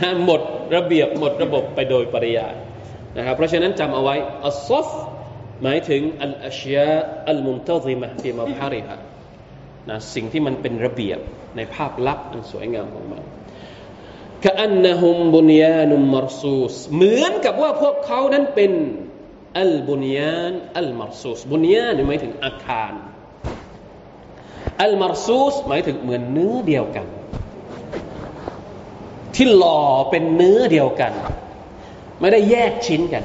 [0.00, 0.40] นะหมด
[0.76, 2.54] ระเบียบหมดระบบไปโดยปริยาย
[3.16, 4.16] นะครับเพราะฉะนั้นจำเอาไว้
[4.46, 4.88] อัลซอฟ
[5.62, 6.94] หมายถึงอัลอัชยา
[7.28, 8.98] อัลมุนตซิมะที่มาพาริฮะ
[9.90, 11.18] นะสิ่งที่มันเป็นระเบียบ
[11.56, 13.22] ในภาพลักษณ์อันสวยงามของมัน
[14.44, 18.72] กอันนะฮุมบุนยานุมมารซูสเหมือนกับว่าพวกเขานั้นเป็น
[19.60, 22.92] อัลบุนยานอัลมารซูสบุนยานหมายถึงอาคาร
[24.82, 27.06] อัลมารซูสหมายถึงเหมือนเนื้อเดียวกัน
[29.34, 31.12] ที่หล่อเป็นเนื้อเดียวกัน
[32.20, 33.24] ไม่ได้แยกชิ้นกัน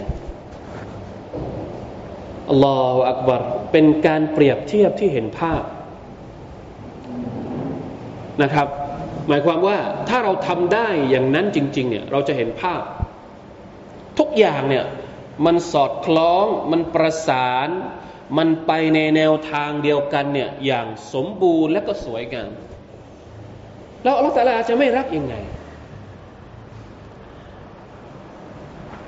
[2.49, 3.41] อัลลอฮฺอักบาร
[3.71, 5.63] เป็นการเปรียบเทียบที่เห็นภาพ
[8.43, 8.67] นะครับ
[9.27, 9.77] หมายความว่า
[10.09, 12.83] ถ้าเราทำได้อย่างนั้นจริง ๆ เนี่ยเราจะเห็นภาพ
[14.19, 14.85] ทุกอย่างเนี่ย
[15.45, 17.69] มันสอดคล้องมันประสาน
[18.37, 22.51] มันไปในแนวทางเดียวกันเนี่ยอย่างสมบูรณ์และก็สวยงาม
[24.03, 25.35] แล้วอัลลอฮฺตาลาจะไม่รักยังไง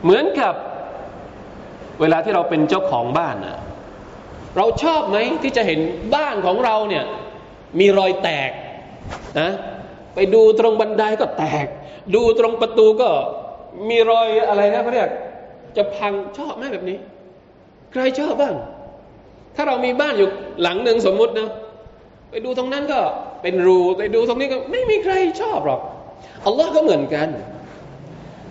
[0.03, 0.53] เหมือนกับ
[2.01, 3.57] เวลาที่เราเป็นเจ้าของบ้านอะ
[4.57, 5.79] เราชอบไหมที่จะเห็น
[6.15, 7.03] บ้านของเราเนี่ย
[7.79, 8.51] มีรอยแตก
[9.39, 9.49] นะ
[10.15, 11.67] ไปดูตรงบันไดก็แตก
[12.15, 13.09] ดูตรงประตูก็
[13.89, 15.09] มีรอยอะไรนะเขาเรียก
[15.77, 16.97] จะพังชอบไหมแบบนี้
[17.91, 18.55] ใครชอบบ้าง
[19.55, 20.29] ถ้าเรามีบ้านอยู่
[20.61, 21.49] หลังหนึ่งสมมุตินะ
[22.29, 22.99] ไปดูตรงนั้นก็
[23.41, 25.81] เป็นรูไปดูตรงนี้ก็ไม่มีใครชอบหรอก
[26.45, 27.27] อัลลอฮ์ก็เหมือนกัน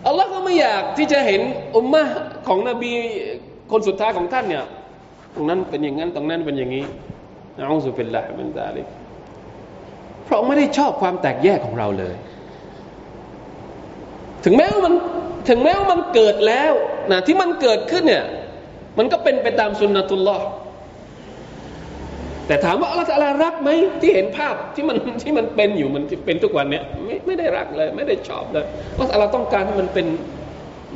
[0.07, 1.43] อัลลอฮ์ก็ไม่อยากที่จะเห็น
[1.77, 2.03] อุมมะ
[2.49, 2.93] ของนบี
[3.71, 4.65] คนสุดท้ายของท่านเนี่ย
[5.35, 6.85] ตรงนั้นเป็นอย่างนั้นตรงนั้นเป็นอย่างนี้
[7.57, 8.87] นะองสุเป็นละเป็นตาลิก
[10.31, 12.15] เพราะไม่ได้ชอบความแตกแยกของเราเลย
[14.45, 14.95] ถึงแม้ว่ามัน
[15.49, 16.73] ถึงแม้ว่ามันเกิดแล้ว
[17.13, 18.25] นะที่มันเกิดขึ้นเนี่ย
[18.99, 20.45] มันก็เป็นไปตามสุนนะตุลลอฮ์
[22.47, 23.69] แต่ถามว่าอัลลอฮฺรักไหม
[24.01, 28.65] ที่เห็นภาพที่มันที่มันเป็นอยู่มันเป็นทุกวันเนี่ยไม่ไม่ได้รักเลย ไม่ได้ชอบเลย
[28.97, 30.07] ว่าอัลลอฮฺต้องการให้มันเป็น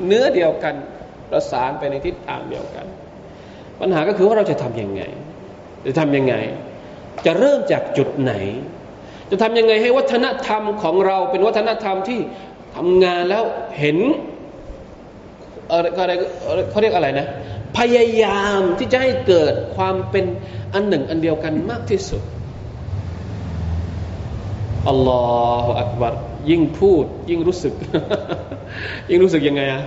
[0.07, 0.75] เนื้อเดียวกัน
[1.31, 2.87] ประสานไปในทิศทางเดียวกัน
[3.81, 5.03] ปัญหาก็คือว่าเราจะทํำยังไง
[5.87, 6.35] จะทํำยังไง
[7.27, 8.33] จะเริ่มจากจุดไหน
[9.37, 12.21] จะทำยังไงให้วัฒนธรรมของเราเป็นวัฒนธรรมที่
[12.77, 13.43] ทำงานแล้ว
[13.79, 13.99] เห็น
[15.71, 16.13] อะไร
[16.71, 17.27] เขาเรียกอะไรนะ
[17.79, 20.25] พยายามที่จะให้เกิดความเป็น
[20.75, 22.23] อันหนึ่งอันเดียวกันมากที่สุด
[24.89, 25.23] อัลลอ
[25.65, 26.15] ฮฺอักบัร
[26.51, 27.75] ยิ่งพูด ยิ่งรู้สึก
[29.11, 29.83] ยิ่งรู้สึกยังไงอะ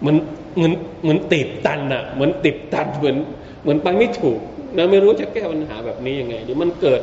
[0.00, 0.16] เหมือน
[0.56, 0.72] เหมือน
[1.02, 3.16] เหมือนติดตันอะเหมือนติดตันเหมือน
[3.62, 4.40] เหมือนไปไม่ถูก
[4.76, 7.00] นะไม่รู้จะแก้ปัญหาแบบนี้ยังไงเดี๋ยวมันเกิด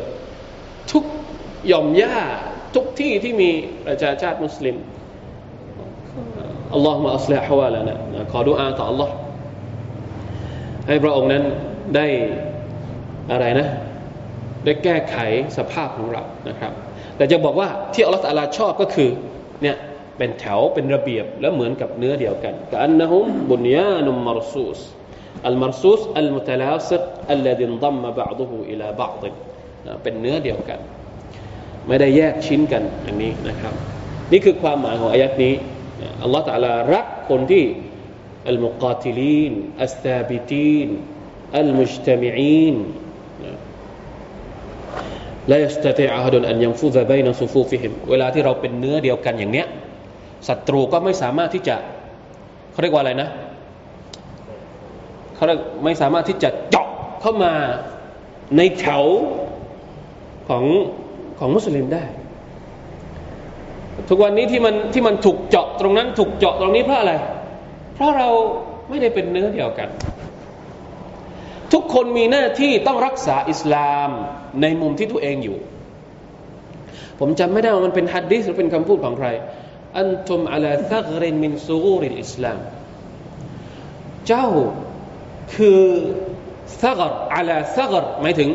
[0.91, 1.03] ทุก
[1.71, 2.17] ย่อมย่า
[2.75, 3.49] ทุกที่ที่มี
[3.87, 4.75] ประชาชาติมุสลิม
[6.73, 7.97] อัลลอฮฺมาอัสลฮวาแล้วนะ
[8.31, 9.13] ขอดุอาต่ออัลลอฮ์
[10.87, 11.43] ให้พระองค์นั้น
[11.95, 12.07] ได้
[13.31, 13.67] อะไรนะ
[14.65, 15.17] ได้แก้ไข
[15.57, 16.73] สภาพของเรานะครับ
[17.15, 19.09] แต่จะบอกว่าที่อัลลอฮฺตาลาชอบก็คือ
[19.61, 19.75] เนี่ย
[20.17, 24.79] เป็นแถวเป็นระเบียบแล้วเหมือนกับเนื้อเดียวกันกอันนะฮุมบุนยานุมมารซูส
[25.47, 29.29] อัลมารซูสอัลมุตลาสิกอัลลดินดัมมาบะดุฮูอิลาบะดิ
[30.03, 30.79] เป็นเนื้อเดียวกัน
[31.86, 33.74] ไม่ได้แยกชิ้นกันอย่างนี้นะครับ
[34.32, 35.54] นี่คือความหมายของอายัดนี้
[36.22, 37.64] อัลลอฮฺตะลารักคนที่
[38.48, 39.52] อัลมุกาติลีน
[39.82, 40.88] อัสตาบิตีน
[41.58, 42.76] อัลมุจตมิอีน
[45.50, 49.66] لا يستطيع أحد أن ينفذ بين صفوفهم เวลาที่เราเป็นเนื้อเดียวกันอย่างเนี้ย
[50.48, 51.76] ศัตรูก็ไม่สามารถที่จะ
[52.72, 53.28] เขาเรียกว่าอะไรนะ
[55.34, 56.88] เขาเรียกไม่สามารถที่จะเจาะ
[57.20, 57.52] เข้ามา
[58.56, 59.04] ในแถว
[60.48, 60.64] ของ
[61.41, 62.03] ของมุสลิมได้
[64.09, 67.13] ทุกวันนี้ที่มันที่มันถูกเจาะตรงนั้นถูกเจาะตรงนี้เพราะอะไร
[67.95, 68.27] เพราะเรา
[68.89, 69.89] ไม่ได้เป็นเนื้อเดียวกัน
[71.73, 74.09] ทุกคนมีหน้าที่ต้องรักษาอิสลาม
[74.61, 75.57] ในมุมที่ตัวเองอยู่
[77.19, 79.27] ผมจำไม่ได้ว่ามันเป็นฮัดดิสหรือเป็นคำพูดของใคร
[79.97, 82.57] อันทุมอัลาซักรินมินซูริลอิสลาม
[84.27, 84.47] เจ้า
[85.55, 85.81] คือ
[86.83, 88.49] ซักรอัลาซักรหมายถึง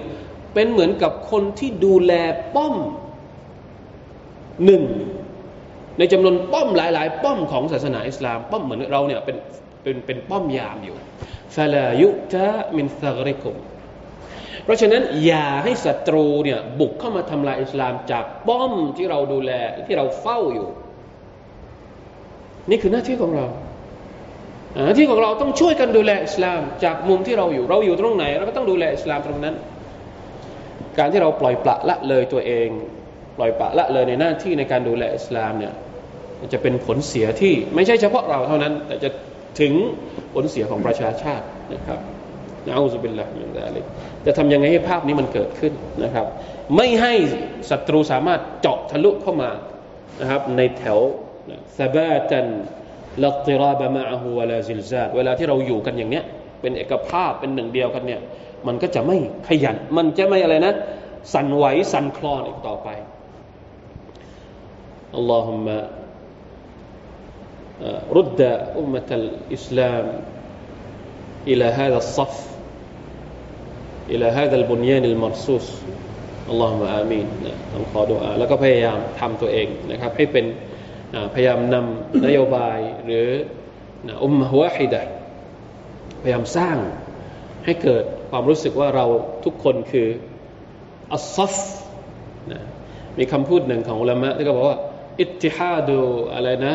[0.57, 2.13] เป็นเหมือนกับคนที่ดูแล
[2.55, 2.75] ป้อม
[4.65, 4.83] หนึ่ง
[5.99, 9.37] ในจำนวนป้อมหลาย ๆ ป้อมของศาสนาอิสลาม ป้อมเหมือนเราเนี่ยเป็น
[9.83, 10.97] เป็นเป็นป้อมยามอยู่
[11.57, 13.57] ฟาลายุตะมินซักริกุม
[14.65, 19.53] เพราะฉะนั้นอย่าให้ศัตรูเนี่ยบุกเข้ามาทำลายอิสลามจากป้อมที่เราดูแล
[19.87, 20.69] ที่เราเฝ้าอยู่
[22.71, 23.47] นี่คือหน้าที่ของเรา
[24.87, 29.55] หน้าที่ของเราต้องช่วยกันดูแลอิสลาม จากมุมที่เราอยู่ เราอยู่ตรงไหน เราก็ต้องดูแลอิสลามตรงนั้น
[30.99, 32.69] การที่เราปล่อยปละละเลยตัวเอง
[33.37, 35.73] ปล่อยปละละเลยในหน้าที่ในการดูแลอิสลามเนี่ย
[36.53, 39.09] จะเป็นผลเสียที่ไม่ใช่เฉพาะเราเท่านั้น แต่จะ
[39.61, 39.73] ถึง
[40.35, 42.01] ผลเสียของประชาชาตินะครับ
[42.67, 43.85] นะอูซุบิลละมินซาลิก
[44.27, 45.73] จะทำยังไงให้ภาพนี้มันเกิดขึ้น
[46.05, 46.27] นะครับ
[46.77, 47.13] ไม่ให้
[47.71, 49.51] ศัตรูสามารถเจาะทะลุเข้ามา
[50.21, 50.99] นะครับในแถว
[51.79, 52.47] ซาบาตัน
[53.25, 56.25] ลัติราบะมาฮูวะลาซิลซาเวลาที่เราอยู่กันอย่างเนี้ย
[56.61, 58.21] เป็นเอกภาพเป็นหนึ่งเดียวกันเนี่ย
[58.67, 59.17] มันก็จะไม่
[59.49, 60.73] ขยัน มันจะไม่อะไรนะ
[61.33, 62.89] สั่นไหว สั่นคลอนอีกต่อไป
[65.17, 65.79] อัลลอฮุมะ
[68.17, 70.05] รุดดะอุมมะตัลอิสลาม
[71.51, 72.35] อิลาฮาดัลซัฟ
[74.13, 75.67] อิลาฮาดัลบุนยานิลมัรซูส
[76.51, 80.47] อัลลอฮุมะอามีนนต้องขอดุอาแล้วก็พยายามทำตัวเองนะครับ ให้เป็น
[81.35, 83.27] พยายามนำนโยบายหรือ
[84.25, 85.03] อุมมะวะฮิดะ
[86.23, 86.79] พยายามสร้าง
[87.65, 89.05] ให้เกิด ความรู้สึกว่าเรา
[89.45, 90.09] ทุกคนคือ
[91.15, 91.55] อัซฟ
[92.53, 92.63] นะ
[93.19, 94.79] มีคำพูดหนึ่งของอุลามะที่เขาบอกว่า
[95.21, 95.99] อิทติฮาดู
[96.35, 96.75] อะไรนะ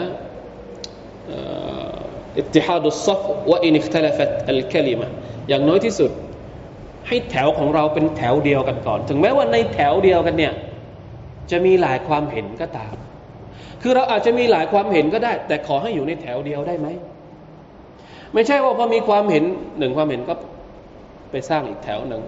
[2.38, 5.08] อิทติฮาดุซฟว่าอินิคตลฟัตอัลคลิมะ
[5.50, 6.12] อย่างน้อยที่สุด
[7.08, 10.54] ให้แถวของเราเป็นแถวเดียวกันก่อน ถึงแม้ว่าในแถวเดียวกันเนี่ย
[11.52, 12.96] จะมีหลายความเห็นก็ตาม
[13.82, 16.88] คือเราอาจจะมีหลายความเห็นก็ได้ แต่ขอให้อยู่ในแถวเดียวได้ไหม
[18.34, 19.44] ไม่ใช่ว่าพอมีความเห็น
[19.80, 20.34] หนึ่งความเห็นก็
[21.32, 22.24] ไปสร้างอีกแถวหนึ่ง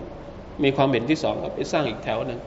[0.64, 2.40] มีความเห็นที่สองก็ไปสร้างอีกแถวหนึ่ง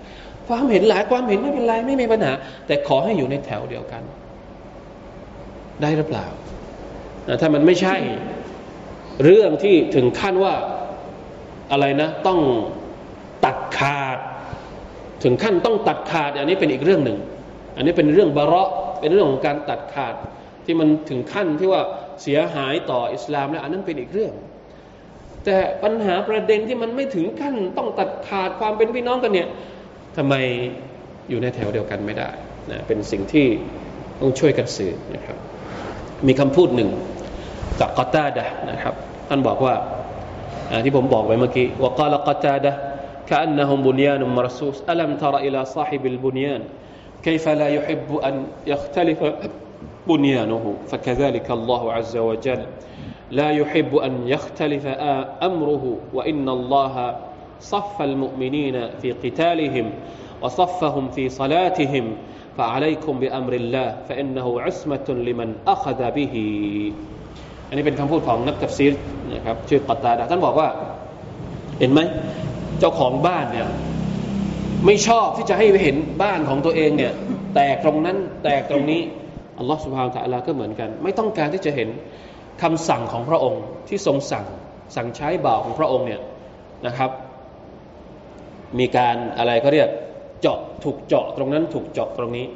[0.48, 2.32] ความเห็นหลายความเห็นไม่เป็นไรไม่มีปัญหา
[2.66, 4.02] แต่ขอให้อยู่ในแถวเดียวกัน
[5.82, 6.26] ได้หรือเปล่า
[7.40, 7.96] ถ้ามันไม่ใช่
[9.24, 10.54] เรื่องที่ถึงขั้นว่า
[11.72, 12.40] อะไรนะ ต้อง
[13.44, 14.18] ตัดขาด
[15.24, 17.18] ถึงขั้นต้องตัดขาด อันนี้เป็นอีกเรื่องหนึ่ง
[17.76, 18.68] อันนี้เป็นเรื่องบาระ
[19.00, 20.14] เป็นเรื่องของการตัดขาด
[20.64, 21.82] ที่มันถึงขั้นที่ว่า
[22.22, 24.32] เสียหายต่ออิสลามแล้วอันนั้นเป็นอีกเรื่อง
[25.45, 29.47] แต่ปัญหาประเด็นที่มันไม่ถึงขั้นต้องตัดขาดความเป็นพี่น้องกันเนี่ย
[30.17, 30.33] ทำไม
[31.29, 32.29] อยู่ในแถวเดียวกันไม่ได้
[32.71, 33.47] นะเป็นสิ่งที่
[34.19, 35.37] ต้องช่วยกันสื่อนะครับ
[36.27, 36.89] มีคำพูดหนึ่ง
[37.79, 38.93] จากกอตาดะนะครับ
[39.29, 39.73] ท่านบอกว่า
[40.85, 42.73] ที่ผมบอกไว้เมื่อกี้ว่ากาลกอตาดะ
[43.31, 46.61] كأنهم بنيان مرصوص ألم تر إلى صاحب البنيان
[47.23, 48.35] كيف لا يحب أن
[48.67, 49.19] يختلف
[50.07, 52.61] بنيانه فكذلك الله عز وجل
[53.31, 54.85] لا يحب أن يختلف
[55.49, 56.95] أمره وإن الله
[57.59, 59.91] صف المؤمنين في قتالهم
[60.41, 62.05] وصفهم في صلاتهم
[62.57, 66.35] فعليكم بأمر الله فإنه عصمة لمن أخذ به
[67.67, 68.93] อันนี้เป็นคำพูดของนักตัฟซีร
[69.33, 70.67] นะครับชื่อกัตตาดาท่านบอกว่า
[71.79, 71.99] เห็นไหม
[72.79, 73.67] เจ้าของบ้านเนี่ย
[74.85, 77.13] ไม่ชอบที่จะให้เห็นบ้านของตัวเองเนี่ย
[77.55, 79.01] แตกตรงนั้นแตกตรงนี้
[79.59, 81.89] อัลลอฮฺสุบฮานตะอัลาก็เหมือนกัน ไม่ต้องการที่จะเห็น
[82.62, 84.46] คำสั่งของพระองค์ที่ทรงสั่ง
[84.96, 86.20] สั่งใช้บ่าวของพระองค์เนี่ย
[86.86, 87.10] นะครับ
[88.78, 89.88] มีการอะไรก็เรียก
[90.40, 92.46] เจาะถูกเจาะตรงนั้นถูกเจาะตรงนี้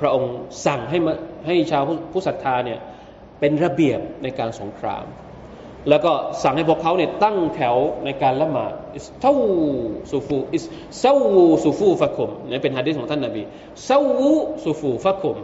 [0.00, 0.32] พระองค์
[0.66, 0.98] สั่งให้
[1.46, 1.82] ให้ชาว
[2.12, 2.78] ผู้ศรัทธาเนี่ย
[3.40, 5.04] เป็นระเบียบในการสงคราม
[5.88, 9.34] แล้วก็สั่งให้พวกเขาเนี่ยตั้งแถวในการละหมาดอิสเท่า
[10.10, 10.64] สูฟูอิส
[10.98, 13.42] เซาวูสูฟูฟักุมนี่เป็นฮะดีษของท่านนาบี
[13.84, 14.32] เซาวู
[14.64, 15.38] สูฟูฟักุม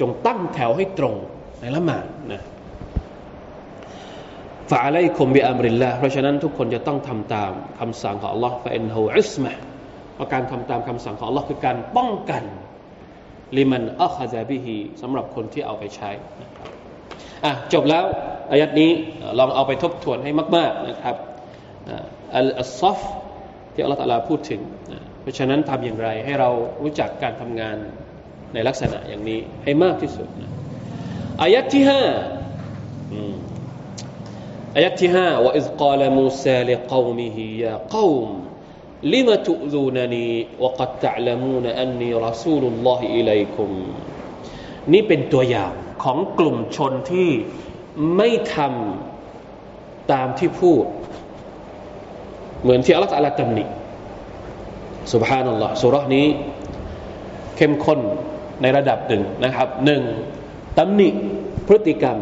[0.00, 1.14] จงตั้งแถวให้ตรง
[1.60, 2.42] ในละหมาดนะ
[4.70, 9.52] ฟะอะลัยคุมบิอัมริลลาเพราะฉะนั้นทุกคนจะต้องทำตามคำสั่งของ Allah ฟะอินฮูอิสมะ
[10.14, 12.42] เพราะการทำตามคำสั่งของ Allah คือการป้องกัน
[13.56, 16.10] ลิมันอัคซาบิฮีสำหรับคนที่เอาไปใช้
[16.42, 16.70] นะครับ
[17.44, 18.04] อะจบแล้ว
[18.52, 18.90] อายัดนี้
[19.38, 21.16] ลองเอาไปทบทวนให้มาก ๆนะครับ
[22.36, 22.48] อัล
[22.80, 23.00] ซอฟ
[23.74, 24.60] ที่อัลลอฮฺตาลาพูดถึง
[25.20, 26.50] เพราะฉะนั้นทำอย่างไรให้เรา
[26.82, 27.76] รู้จักการทำงาน
[28.54, 30.50] ในลักษณะอย่างนี้ให้มากที่สุดนะ
[31.42, 32.02] อายัดที่ห้า
[34.76, 38.28] อายัดที่ห้าوإذ قال موسى لقومه يا قوم
[39.12, 43.70] لم تؤذونني وقد تعلمون أني رسول الله إليكم
[44.92, 45.72] นี่เป็นตัวอย่าง
[46.04, 47.30] ของกลุ่มชนที่
[48.16, 50.84] ไม่ทำตามที่พูด
[52.62, 53.64] เหมือนที่อัลลอฮฺอัลตำหนิ
[55.12, 56.26] สุบฮานัลลอฮฺสุรษนี้
[57.56, 58.00] เข้มข้น
[58.62, 60.02] ในระดับหนึ่งนะครับหนึ่ง
[60.78, 61.08] ตำหนิ
[61.66, 62.18] พฤติกรรม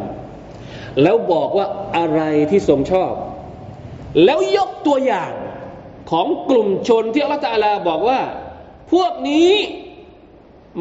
[1.03, 3.13] แล้วบอกว่าอะไรที่ทรงชอบ
[4.25, 5.33] แล้วยกตัวอย่าง
[6.11, 8.21] ของกลุ่มชนที่อัลลอฮฺบอกว่า
[8.93, 9.53] พวกนี้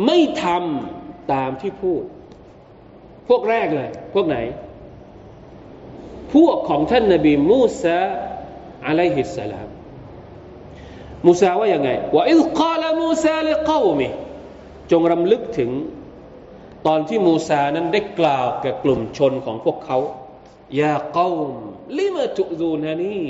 [0.06, 2.04] ไม่ทำตามที่พูด
[3.28, 4.38] พวกแรกเลย พวกไหน
[6.34, 8.00] พวกของท่านนบีมูซา
[8.88, 9.68] อะลัยฮิสสลาม
[11.26, 14.08] มูซาว่าอย่างไงوإذ قال موسى لقومه
[14.92, 15.70] จงรำลึกถึง
[16.88, 19.98] ตอนที่มูซานั้นได้กล่าวแก่กลุ่มชนของพวกเขา
[20.80, 21.52] ยาเกาม
[21.98, 23.26] ลิมาตุซูนานี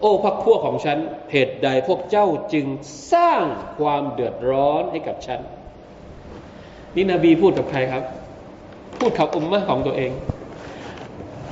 [0.00, 0.98] โอ้พักพวกของฉัน
[1.32, 2.66] เหตุใดพวกเจ้าจึง
[3.12, 3.42] สร้าง
[3.78, 5.40] ความเดือดร้อนให้กับฉัน
[6.96, 8.04] นี่นบีพูดกับใครครับ
[8.98, 10.10] พูดกับอุมมะของตัวเอง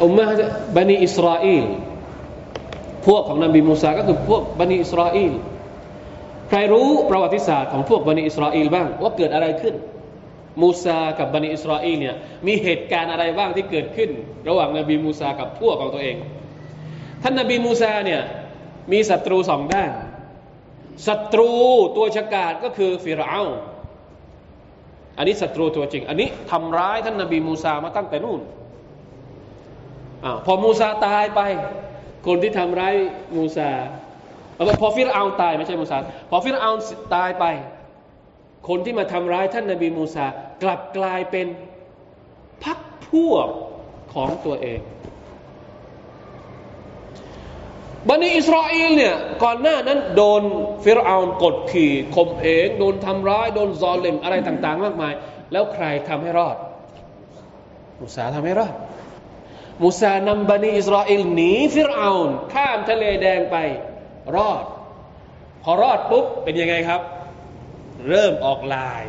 [0.02, 0.24] อุมมะ
[0.76, 1.64] บันิอิสราเอล
[3.06, 5.32] พวกของนบีมูซาก็คือพวกบันิอิสราเอล
[6.48, 9.74] ใครรู้ประวัติศาสตร์ของพวกบันิอิสราเอลบ้างว่าเกิดอะไรขึ้น
[10.60, 12.14] มูซากับบันิอิสราเอลเนี่ย
[12.46, 14.10] มีเหตุการณ์อะไรบ้างที่เกิดขึ้น
[14.48, 16.16] ระหว่างนบีมูซากับพวกของตัวเอง
[17.22, 18.22] ท่านนบีมูซาเนี่ย
[18.92, 19.90] มีศัตรูสองด้าน
[21.06, 21.50] ศัตรู
[21.96, 23.42] ตัวฉกาจก็คือฟิรเอา
[25.18, 28.40] อันนี้ศัตรูตัวจริง อันนี้ทำร้ายท่านนบีมูซามาตั้งแต่นู่น
[30.24, 31.40] อพอมูซาตายไป
[32.26, 32.94] คนที่ทำร้าย
[33.36, 33.70] มูซา
[34.82, 35.98] พอฟิรเอาตายไม่ใช่มูซา
[36.30, 36.70] พอฟิรเอา
[37.14, 37.44] ตายไป
[38.68, 40.26] คนที่มาทำร้ายท่านนบีมูซา
[40.62, 41.46] กลับกลายเป็น
[42.64, 43.48] พักพวก
[44.14, 44.80] ของตัวเอง
[48.08, 50.42] บันิอิสราเอลเนี่ยก่อนหน้านั้นโดน
[50.84, 55.12] ฟิรเอานกดขี่ข่มเหงโดนทำร้าย โดนซอลเลมอะไรต่าง ๆ มากมาย
[55.52, 56.56] แล้วใครทำให้รอด
[57.98, 58.74] มูซาทำให้รอด
[59.82, 63.56] มูซานำบันิอิสราเอลหนีฟิรเอานข้ามทะเลแดงไป
[64.36, 64.64] รอด
[65.62, 67.00] พอรอดปุ๊บเป็นยังไงครับ
[68.08, 69.02] เริ่มออกลาย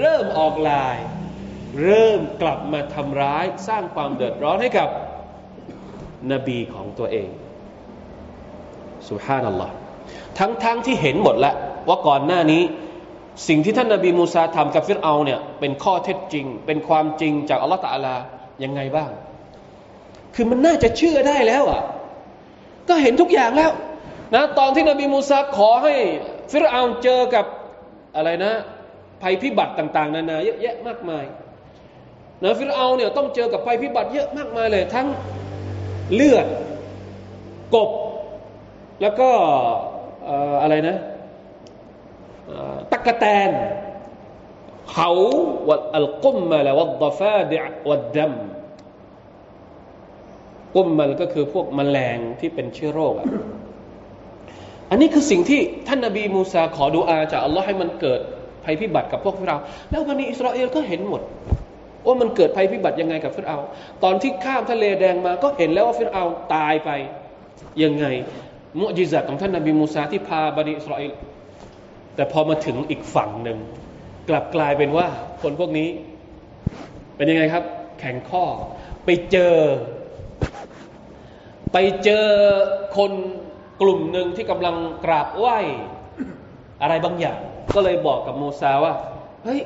[0.00, 0.96] เริ่มออกลาย
[1.84, 4.88] เริ่มกลับมาทำร้ายสร้างความเดือดร้อนให้กับ
[6.32, 7.28] นบีของตัวเอง
[9.08, 9.72] สุฮานัลลอฮ์
[10.38, 11.54] ทั้งทั้งที่เห็นหมดแล้ว
[11.88, 12.62] ว่าก่อนหน้านี้
[13.48, 18.14] สิ่งที่ท่านนาบีมูซาทำกับฟิรเอาเนี่ยเป็นข้อเท็จจริง เป็นความจริงจากอัลลอฮฺตะอาลา
[18.64, 19.10] ยังไงบ้าง
[20.34, 21.82] คือมันน่าจะเชื่อได้แล้วอะ
[22.88, 23.70] ก็เห็นทุกอย่างแล้ว
[24.34, 25.94] นะตอนที่นบีมูซาขอให้
[26.52, 27.44] ฟิรเอาเจอกับ
[28.16, 28.52] อะไรนะ
[29.22, 31.24] ภัยพิบัติต่างๆ นานาเยอะแยะมากมาย
[32.42, 35.06] นะฟิรเอาเนี่ยต้องเจอกับภัยพิบัติเยอะมากมายเลย ทั้ง
[36.14, 36.46] เลือด
[37.74, 37.90] กบ
[39.02, 39.30] แล้วก็
[40.62, 40.96] อะไรนะ
[42.92, 43.50] ตักะแตน
[44.92, 45.10] เขา
[45.68, 47.56] วัดอัลกุมมาและวัดดฟาดิ
[47.90, 48.32] วัดดัม
[50.74, 53.28] กุมมันก็คือพวกมแมลงที่เป็นเชื้อโรคอะ
[54.90, 58.20] อันนี้คือสิ่งที่ท่านนบีมูซาขอดูอาจากอัลลอฮ์ให้มันเกิด
[58.64, 59.56] ภัยพิบัติกับพวกฟิรา
[59.90, 61.22] แล้วบันิอิสราเอลก็เห็นหมด
[62.06, 63.58] ว่ามันเกิดภัยพิบัติยังไงกับฟิรเอา
[64.04, 66.24] ตอนที่ข้ามทะเลแดงมาก็เห็นแล้วว่าฟิรเอา
[66.54, 66.90] ตายไป
[67.82, 68.06] ยังไง
[68.80, 71.12] มุจิซัตของท่านนบีมูซาที่พาบันิอิสราเอล
[72.14, 73.58] แต่พอมาถึงอีกฝั่งหนึ่ง
[74.28, 75.06] กลับกลายเป็นว่า
[75.42, 75.88] คนพวกนี้
[77.16, 77.64] เป็นยังไงครับ
[78.00, 78.44] แข็งข้อ
[79.04, 79.56] ไปเจอ
[81.72, 82.26] ไปเจอ
[82.96, 83.12] คน
[83.80, 85.58] กลุ่มหนึ่งที่กำลังกราบไหว้
[86.82, 87.38] อะไรบางอย่าง
[87.74, 88.94] ก็เลยบอกกับโมซาว่า
[89.44, 89.60] เฮ้ย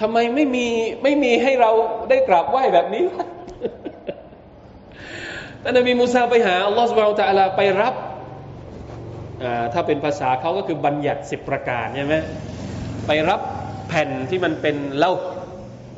[0.00, 0.66] ทำไมไม่มี
[1.02, 1.70] ไม่มีให้เรา
[2.08, 3.04] ได้กราบไหว้แบบนี้
[5.62, 7.94] ท่านนบีมูซาไปหาอัลลอฮฺสุบไบร์ตะลาไปรับ
[9.72, 12.16] ถ้าเป็นภาษาเขาก็คือบัญญัติสิบประการใช่ไหม
[13.06, 13.40] ไปรับ
[13.88, 15.12] แผ่นที่มันเป็นเล่า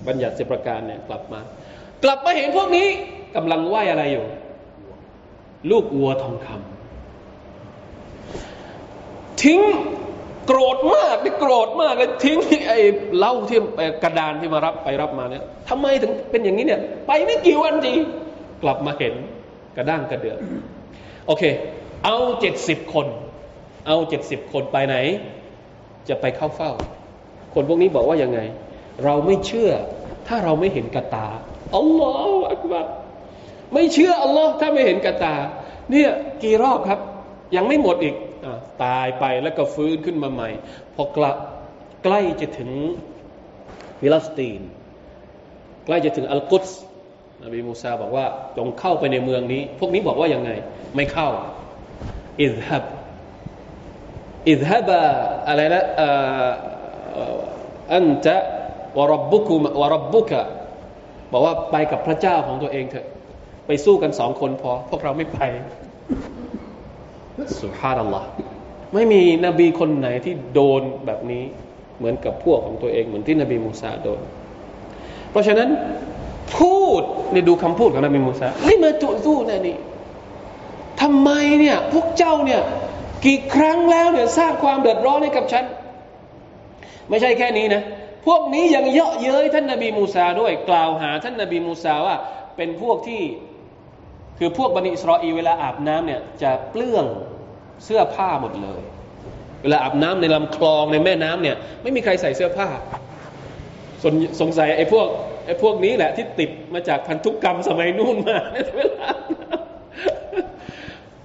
[0.09, 1.41] บัญญัติสิบประการเนี่ยกลับมา
[2.05, 2.89] กลับมาเห็นพวกนี้
[3.37, 4.27] กำลังไหวอะไรอยู่
[5.71, 6.76] ลูกวัวทองคำ
[9.43, 9.61] ทิ้ง
[10.47, 12.79] โกรธมากนี่โกรธมากเลยทิ้งไอ้
[13.19, 13.59] เล่าที่
[14.03, 17.93] กระดานที่มารับไปรับมาเนี่ยทำไมถึงเป็นอย่างนี้เนี่ย ไปไม่กี่วันจี
[18.63, 19.15] กลับมาเห็น
[19.77, 20.39] กระด้างกระเดือก
[21.27, 21.43] โอเค
[22.05, 23.07] เอาเจ็ดสิบคน
[23.87, 24.97] เอาเจ็ดสิบคนไปไหน
[26.09, 26.71] จะไปเข้าเฝ้า
[27.55, 28.41] คนพวกนี้บอกว่ายังไง
[29.05, 29.71] เราไม่เชื่อ
[30.27, 31.27] ถ้าเราไม่เห็นกระตา
[31.77, 32.87] อัลลอฮฺอักบัร
[33.75, 35.35] ไม่เชื่ออัลลอฮ์ถ้าไม่เห็นกระตา
[35.91, 36.11] เนี่ย
[36.43, 37.01] กี่รอบครับ
[37.57, 38.15] ยังไม่หมดอีก
[38.85, 40.51] ตายไปแล้วก็ฟื้นขึ้นมาใหม่
[40.95, 41.37] พอกลับ
[42.05, 42.71] ใกล้จะถึง
[44.01, 44.61] ฟิลสตีน
[45.85, 46.69] ใกล้จะถึงอัลกุส
[47.45, 48.27] นบีมูซาบอกว่า
[48.57, 50.51] จงเข้าไปในเมืองนี้ พวกนี้บอกว่ายังไง
[50.95, 51.29] ไม่เข้า
[52.41, 52.85] อิดฮับ
[54.49, 54.89] อิดฮับ
[55.49, 55.85] อะไรนะ
[57.93, 58.37] อันจะ
[58.97, 60.43] วรบบุคุวรบบุกะ
[61.33, 63.07] บอกว่าไปกับพระเจ้าของตัวเองเถอะ
[63.67, 65.41] ไปสู้กันสองคนพอ พวกเราไม่ไป
[67.63, 68.29] สุฮานัลลอฮ์
[68.95, 71.45] ไม่มีนบีคนไหนที่โดนแบบนี้
[71.99, 74.21] เหมือนกับพวกของตัวเองเหมือนที่นบีมูซาโดน
[75.31, 75.69] เพราะฉะนั้น
[76.59, 79.77] พูดในดูคำพูดของนบีมูซาลิมาตุซูนะนี่
[81.01, 81.31] ทำไม
[81.61, 82.63] เนี่ยพวกเจ้าเนี่ย
[83.25, 85.65] กี่ครั้งแล้วเนี่ยสร้างความเดือดร้อนให้กับฉัน
[87.09, 87.83] ไม่ใช่แค่นี้นะ
[88.27, 92.17] พวกนี้ยังเยาะเย้ยท่านนาบีมูซาด้วย กล่าวหาท่านนาบีมูซาว่า
[92.57, 93.23] เป็นพวกที่
[94.39, 97.07] คือพวกบันิอิสราอลเวลาอาบน้ำเนี่ยจะเปลื้อง
[97.85, 98.81] เสื้อผ้าหมดเลย
[99.63, 102.69] เวลาอาบน้ำในลำคลองในแม่น้ำเนี่ยไม่มีใครใส่เสื้อผ้า
[104.03, 104.05] ส
[104.41, 105.07] สงสัยไอ้พวก
[105.47, 108.39] ไอ้พวกนี้แหละที่ติดมาจากพันธุกรรมสมัยนู่นมา
[108.75, 109.07] เวลา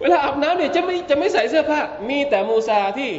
[0.01, 3.11] เวลาอาบน้ำเนี่ยจะไม่จะไม่ใส่เสื้อผ้า มีแต่มูซาที่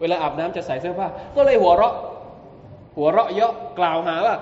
[0.00, 1.94] เวลาอาบน้ำจะใส่เสื้อผ้า ก็เลยหัวเราะ
[2.96, 4.36] หัวเราะเยาะกล่าวหาว่า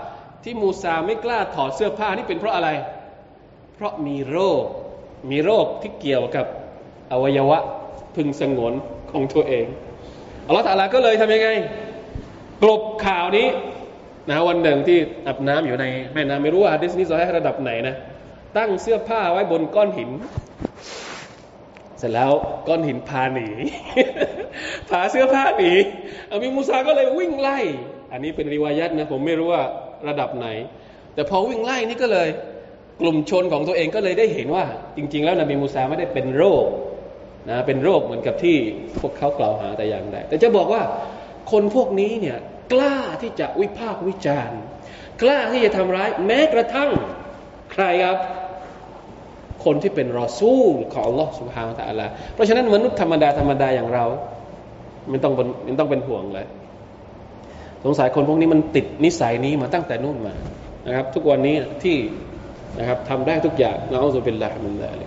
[0.44, 2.68] ที่มูซาไม่กล้าถอดเสื้อผ้านี่เป็นเพราะอะไร
[3.74, 4.64] เพราะมีโรค
[5.30, 6.46] มีโรคที่เกี่ยวกับ
[7.12, 7.58] อวัยวะ
[8.16, 8.72] พึงสงวน
[9.10, 9.66] ของตัวเอง
[10.46, 11.48] อัลลอฮฺตาลาก็เลยทำยังไง
[12.62, 13.48] กลบข่าวนี้
[14.30, 17.94] นะวันหนึ่งที่อาบน้ำอยู่ในแม่น้ำไม่รู้ว่าดิสนีย์ซอยระดับไหนนะ
[18.56, 20.10] ตั้งเสื้อผ้าไว้บนก้อนหิน
[21.98, 22.32] เสร็จแล้ว
[22.68, 23.48] ก้อนหินพาหนี
[24.90, 25.72] พาเสื้อผ้าหนี
[26.30, 27.58] อามีมูซาก็เลยวิ่งไล่
[28.12, 29.62] อันนี้เป็นริวายัตนะผมไม่รู้ว่า
[30.08, 30.48] ระดับไหน
[31.14, 32.28] แต่พอวิ่งไล่นี่ก็เลย
[33.02, 34.64] กลุ่มชนของตัวเองก็เลยได้เห็นว่า
[34.96, 36.66] จริง ๆ แล้วนบีมูซาไม่ได้เป็นโรค
[37.50, 38.56] นะเป็นโรคเหมือนกับที่
[39.00, 40.82] พวกเขากล่าวหาแต่อย่างใดแต่จะบอกว่า
[41.50, 42.38] คนพวกนี้เนี่ย
[42.72, 44.60] กล้าที่จะวิพากษ์วิจารณ์
[45.22, 46.90] กล้าที่จะทำร้าย แม้กระทั่ง
[47.72, 48.18] ใครครับ
[49.64, 54.04] คนที่เป็นรอสู้ของอัลลอฮ์สุบฮาวตะอัลาเพราะฉะนั้นมนุษย์ธรรมดาธรรมดาอย่างเรา
[55.10, 55.32] ไม่ต้อง
[55.64, 56.46] ไม่ต้องเป็นห่วงเลย
[57.84, 60.34] สงสัยคนพวกนี้มันติดนิสัยนี้มาตั้งแต่นู่นมา
[60.86, 61.96] นะครับ ทุกวันนี้ที่
[62.78, 65.04] นะครับทำได้ทุกอย่างนะอัลลอฮฺเป็นละมินดาลิ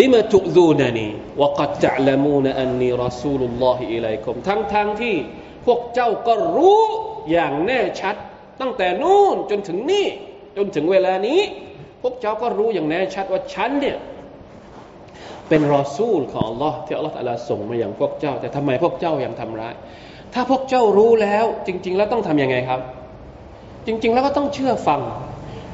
[0.00, 1.08] ลิมาตุซูนานี
[1.42, 5.16] วกัดจัลมูนอันนีรอซูลุลลอฮิอิลัยคุมทั้งทั้งที่
[5.66, 6.82] พวกเจ้าก็รู้
[7.30, 8.16] อย่างแน่ชัด
[8.60, 10.06] ตั้งแต่นู่นจนถึงนี่
[10.56, 11.40] จนถึงเวลานี้
[12.02, 13.96] พวกเจ้าก็รู้อย่างแน่ชัดว่าฉันเนี่ย
[15.48, 19.74] เป็นรอซูลของ Allah ที่อัลลอฮฺอัลลส่งมาอย่างพวกเจ้า แต่ทำไมพวกเจ้ายังทำร้าย
[20.34, 22.80] ถ้าพวกเจ้ารู้แล้วจริง ๆ แล้วต้องทํำยังไงครับ
[23.86, 25.00] จริง ๆ แล้วก็ต้องเชื่อฟัง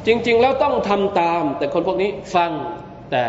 [0.06, 2.50] จริง ๆ แล้วต้องทำตาม แต่คนพวกนี้ฟัง
[3.10, 3.24] แต่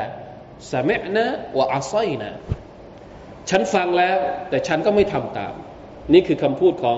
[0.72, 1.26] สมะนะ
[1.58, 2.32] วะอาซัยนะ
[3.50, 4.18] ฉันฟังแล้ว
[4.50, 5.54] แต่ฉันก็ไม่ทำตาม
[6.14, 6.98] นี่คือคำพูดของ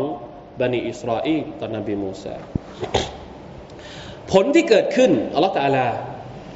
[0.59, 2.35] บันิอิสราเอลตอนนบีมูซา
[4.31, 5.87] ผลที่เกิดขึ้นอัลลอฮฺตาลา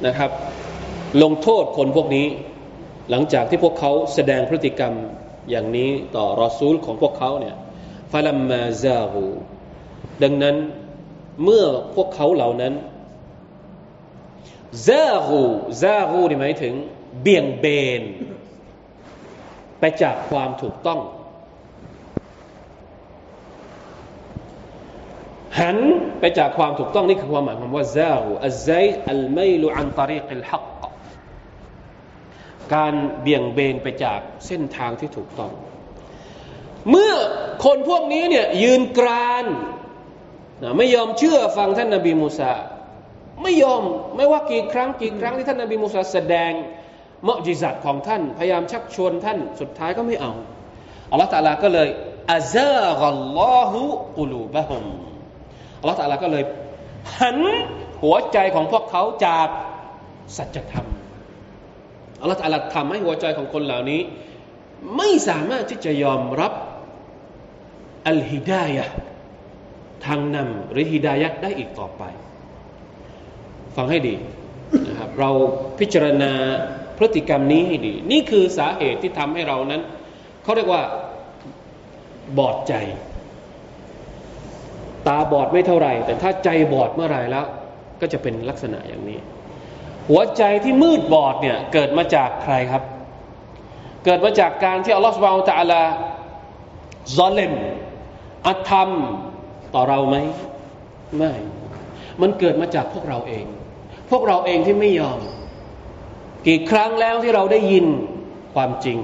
[0.06, 0.30] นะครับ
[1.22, 2.26] ลงโทษคนพวกนี้
[3.10, 4.94] หลังจากที่พวกเขาแสดงพฤติกรรม
[5.50, 7.56] อย่างนี้ต่อรอซูลของพวกเขาเนี่ย
[8.12, 9.24] ฟาลัมมาซาหู
[10.22, 10.56] ดังนั้น
[11.44, 11.64] เมื่อ
[11.96, 12.74] พวกเขาเหล่านั้น
[14.88, 15.40] ซาหู
[15.82, 16.74] ซาหูนี่หมายถึง
[17.22, 17.66] เบี่ยงเบ
[18.00, 18.02] น
[19.80, 21.00] ไปจากความถูกต้อง
[25.60, 25.78] หัน
[26.20, 28.70] ไปจากความถูกต้องนี่คือความหมายของว่าซาหูอัลไซ
[29.10, 30.64] อัลไมลุอันตริกิลฮัก
[32.74, 35.52] การเบี่ยงเบนไปจากเส้นทางที่ถูกต้อง
[36.90, 37.14] เมื่อ
[37.64, 39.46] คนพวกนี้เนี่ยยืนกราน
[40.62, 42.52] นะไม่ยอมเชื่อฟังท่านนาบีมูซา
[43.42, 43.82] ไม่ยอม
[44.16, 46.52] ไม่ว่ากี่ครั้งกี่ครั้งที่ท่านนาบีมูซาแสดง
[47.28, 50.32] มอจิซัตของท่าน พยายามชักชวนท่านสุดท้ายก็ไม่เอา
[51.10, 51.88] อัลลอฮฺตาลาก็เลย
[52.32, 53.82] อาซากัลลอฮุ
[54.16, 54.84] กุลูบะฮุม
[55.80, 56.44] อัลลอฮฺตาลาก็เลย
[57.18, 57.38] หัน
[58.02, 59.48] หัวใจของพวกเขาจาก
[60.36, 60.86] สัจธรรม
[62.20, 64.00] อัลลอฮฺตาลาทำให้หัวใจของคนเหล่านี้
[64.96, 66.52] ไม่สามารถที่จะยอมรับ
[68.08, 68.84] อัลฮิดายะ
[70.06, 72.02] ทางนำหรือฮิดายะได้อีกต่อไป
[73.78, 74.14] ฟังให้ดี
[74.88, 75.30] นะครับเรา
[75.78, 76.32] พิจารณา
[76.98, 79.82] พฤติกรรมนี้ให้ดี นี่คือสาเหตุที่ทำให้เรานั้น
[80.42, 80.82] เขาเรียกว่า
[82.38, 82.74] บอดใจ
[85.06, 87.46] ตาบอดไม่เท่าไหร่ แต่ถ้าใจบอดเมื่อไหร่แล้ว
[88.00, 89.18] ก็จะเป็นลักษณะอย่างนี้
[90.08, 92.82] หัวใจที่มืดบอดเนี่ยเกิดมาจากใครครับ
[94.04, 95.82] เกิดมาจากการที่อัลลอฮฺสุบานตะอัลา
[97.18, 97.52] ซอเลม
[98.46, 98.90] อธรรม
[99.74, 100.16] ต่อเราไหม
[101.16, 101.32] ไม่
[102.20, 103.46] มันเกิดมาจากพวกเราเอง
[104.10, 105.18] พวกเราเองที่ไม่ยอม
[106.46, 107.86] กี่ครั้งแล้วที่เราได้ยิน
[108.54, 108.98] ความจริง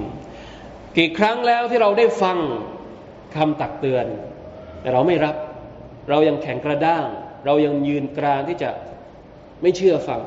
[0.97, 2.37] กี่ครั้งแล้วที่เราได้ฟัง
[3.35, 4.05] คำตักเตือน
[4.81, 5.35] แต่เราไม่รับ
[6.09, 7.05] เรายังแข็งกระด้าง
[7.45, 8.69] เรายังยืนกรานที่จะ
[9.61, 10.21] ไม่เชื่อฟัง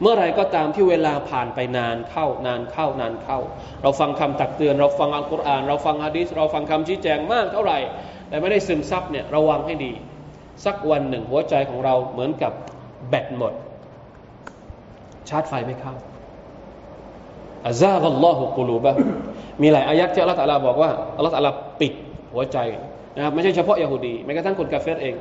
[0.00, 3.38] เมื่อไรก็ตามที่เวลาผ่านไปนานเข้านานเข้านานเข้า
[3.82, 7.78] เราฟังคำตักเตือน เราฟังอัลกุรอาน เราฟังฮะดิษเราฟังคำชี้แจงมากเท่าไหร่
[8.28, 9.92] แต่ไม่ได้ซึมซับเนี่ยระวังให้ดี
[10.64, 12.52] สักวันหนึ่งหัวใจของเราเหมือนกับ
[13.08, 13.52] แบตหมด
[15.28, 15.94] ชาร์จไฟไม่เข้า
[17.66, 18.92] อาซาบัลลอฮุกุลูบะ
[19.62, 21.50] มีหลายอายักที่อัลลอฮฺตะลาบอกว่าอัลลอฮฺตะลา
[21.80, 21.92] ปิด
[22.32, 22.58] หัวใจ
[23.16, 25.14] นะครับไม่ใช่เฉพาะยาฮูดีแม้กระทั่งคนกาเฟรเอง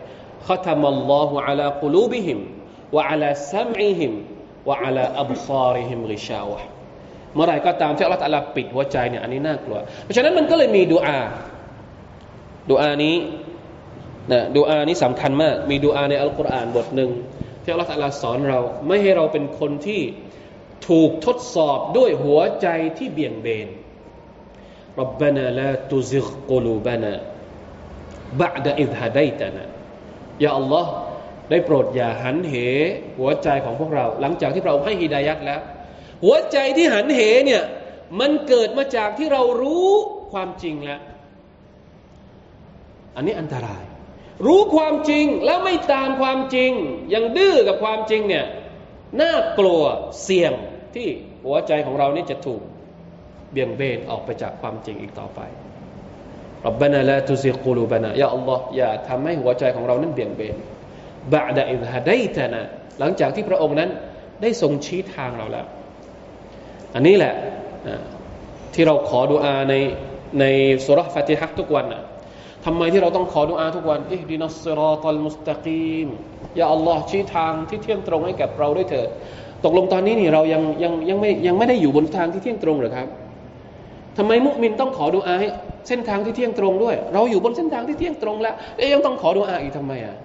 [0.48, 2.40] ขะทมัลลอฮุอะลากุลูบิฮิม
[2.96, 4.14] วะอะลาซัมอิฮิม
[4.70, 6.60] วะอะลาอับซาริฮิมริชาวะ
[7.36, 11.20] เมื่อไรก็ตามที่อัลลอฮฺตะลาปิดหัวใจเนี่ยอันนี้น่ากลัว เพราะฉะนั้นมันก็เลยมีดูอา
[12.72, 13.16] ดูอานี้
[14.32, 17.12] นะดูอานี้สำคัญมาก มีดูอาในอัลกุรอานบทหนึ่ง
[17.66, 17.92] ที่อัลลอฮฺ
[18.24, 20.02] สอนเราไม่ให้เราเป็นคนที่
[20.88, 23.68] ถูกทดสอบด้วยหัวใจที่เบี่ยงเบน
[25.00, 27.14] รับบานาลาตุซิกกลูบานา
[28.40, 29.64] บัดะอิฮะไดตานะ
[30.44, 30.92] ยาอัลลอฮ์
[31.50, 32.54] ได้โปรดอย่าหันเห
[33.20, 35.62] หัวใจของพวกเรา หลังจากที่เราให้ฮีดายัดแล้ว
[36.24, 37.64] หัวใจที่หันเหเนี่ย
[38.20, 39.90] มันเกิดมาจากที่เรารู้
[40.32, 41.02] ความจริงแล้ว
[43.16, 43.84] อันนี้อันตราย
[44.46, 46.72] รู้ความจริงแล้วไม่ตามความจริง
[47.14, 48.46] ยังดื้อกับความจริงเนี่ย
[49.22, 49.84] น่ากลัว
[50.24, 50.54] เสี่ยง
[50.96, 51.08] ที่
[51.46, 52.62] หัวใจของเรานี่จะถูก
[53.52, 55.40] เบี่ยงเบนออกไปจากความจริงอีกต่อไป
[56.66, 60.56] รับบานาลาตุซิกูลูบานะยาอัลลอฮ์อย่าทำให้หัวใจของเรานั้นเบี่ยงเบน
[61.34, 62.64] บาดะอิฮะได้ต่นะ
[63.00, 63.90] หลังจากที่พระองค์นั้น
[64.42, 65.66] ได้ทรงชี้ทางเราแล้ว
[66.96, 67.34] อันนี้แหละ
[68.74, 69.76] ที่เราขอดุอาใน
[70.40, 70.46] ใน
[70.86, 71.86] สุรฟาติฮักทุกวัน
[72.66, 76.08] ทำไมที่เราต้องขอดุอาทุกวันอิฮดินัสซิรอตัลมุสตะกีม
[76.60, 79.08] ยาอัลลอฮ์ชี้ทางที่เที่ยงตรงให้กับเราด้วยเถิด
[79.64, 83.08] ตกลงตอนนี้นี่เรายังยังยังไม่ยังไม่ได้อยู่บนทางที่เที่ยงตรงหรือครับ
[84.18, 85.48] ทำไมมุสลิมต้องขอดุอาให้
[85.88, 90.16] เส้นทางที่เที่ยงตรงด้วย เราอยู่บนเส้นทางที่เที่ยงตรงแล้วเอ๊ยังต้องขอดุอาอีกทำไมอะ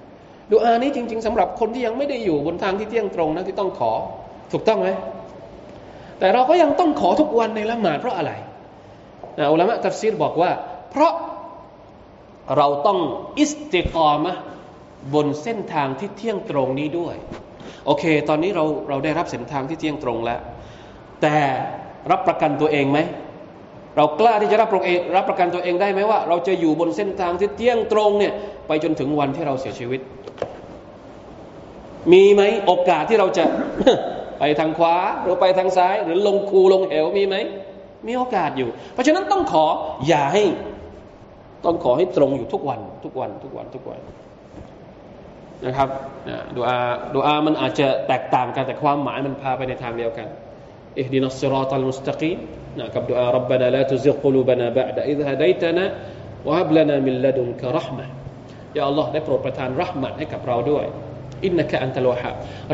[0.53, 3.93] ดุอานี้จริง ๆสำหรับคนที่ยังไม่ได้อยู่บนทางที่เที่ยงตรงนะที่ต้องขอ
[4.53, 4.89] ถูกต้องไหม
[6.19, 8.33] แต่เราก็ยังต้องขอทุกวันในละหมาดเพราะอะไร
[9.53, 10.51] อุลามะตัฟซีรบอกว่า
[10.91, 11.13] เพราะ
[12.57, 12.99] เราต้อง
[13.39, 14.37] อิสติกอมะ
[15.15, 17.17] บนเส้นทางที่เที่ยงตรงนี้ด้วย
[17.87, 20.41] โอเค ตอนนี้เราเราได้รับเส้นทางที่เที่ยงตรงแล้ว
[21.23, 21.37] แต่
[22.11, 22.99] รับประกันตัวเองไหม
[23.97, 28.33] เรากล้าที่จะรับประกันรับประกันตัวเองได้ไหมว่า เราจะอยู่บนเส้นทางที่เที่ยงตรงเนี่ย
[28.67, 30.01] ไปจนถึงวันที่เราเสียชีวิต
[32.13, 33.45] มีไหมโอกาสที่เราจะ
[34.39, 37.37] ไปทางขวาหรือไปทางซ้าย หรือลงคูลงเหวมีไหม
[38.07, 39.65] มีโอกาสอยู่ เพราะฉะนั้นต้องขอ
[40.09, 40.43] อย่าให้
[41.65, 44.01] ต้องขอให้ตรงอยู่ทุกวัน ทุกวัน ทุกวัน ทุกวัน
[45.67, 45.89] นะครับ
[46.57, 46.77] ดูอา
[47.15, 50.29] ดูอามันอาจจะแตกต่างกันแต่ความหมายมันพาไปในทางเดียวกัน
[50.99, 52.39] อิฮดินัสซิรอตัลมุสตะกีม
[52.79, 55.85] นะกับดุอารับบานาลาตุซิกลูบานาบะดะอิดฮะดัยตนะ
[56.47, 58.07] วะฮับลานามิลลดุนกะรหมะ
[58.77, 60.85] ยาอัลลอฮ์ได้โปรดประทานรหมัดให้กับเราด้วย
[61.45, 62.31] إنك أنت الوهاب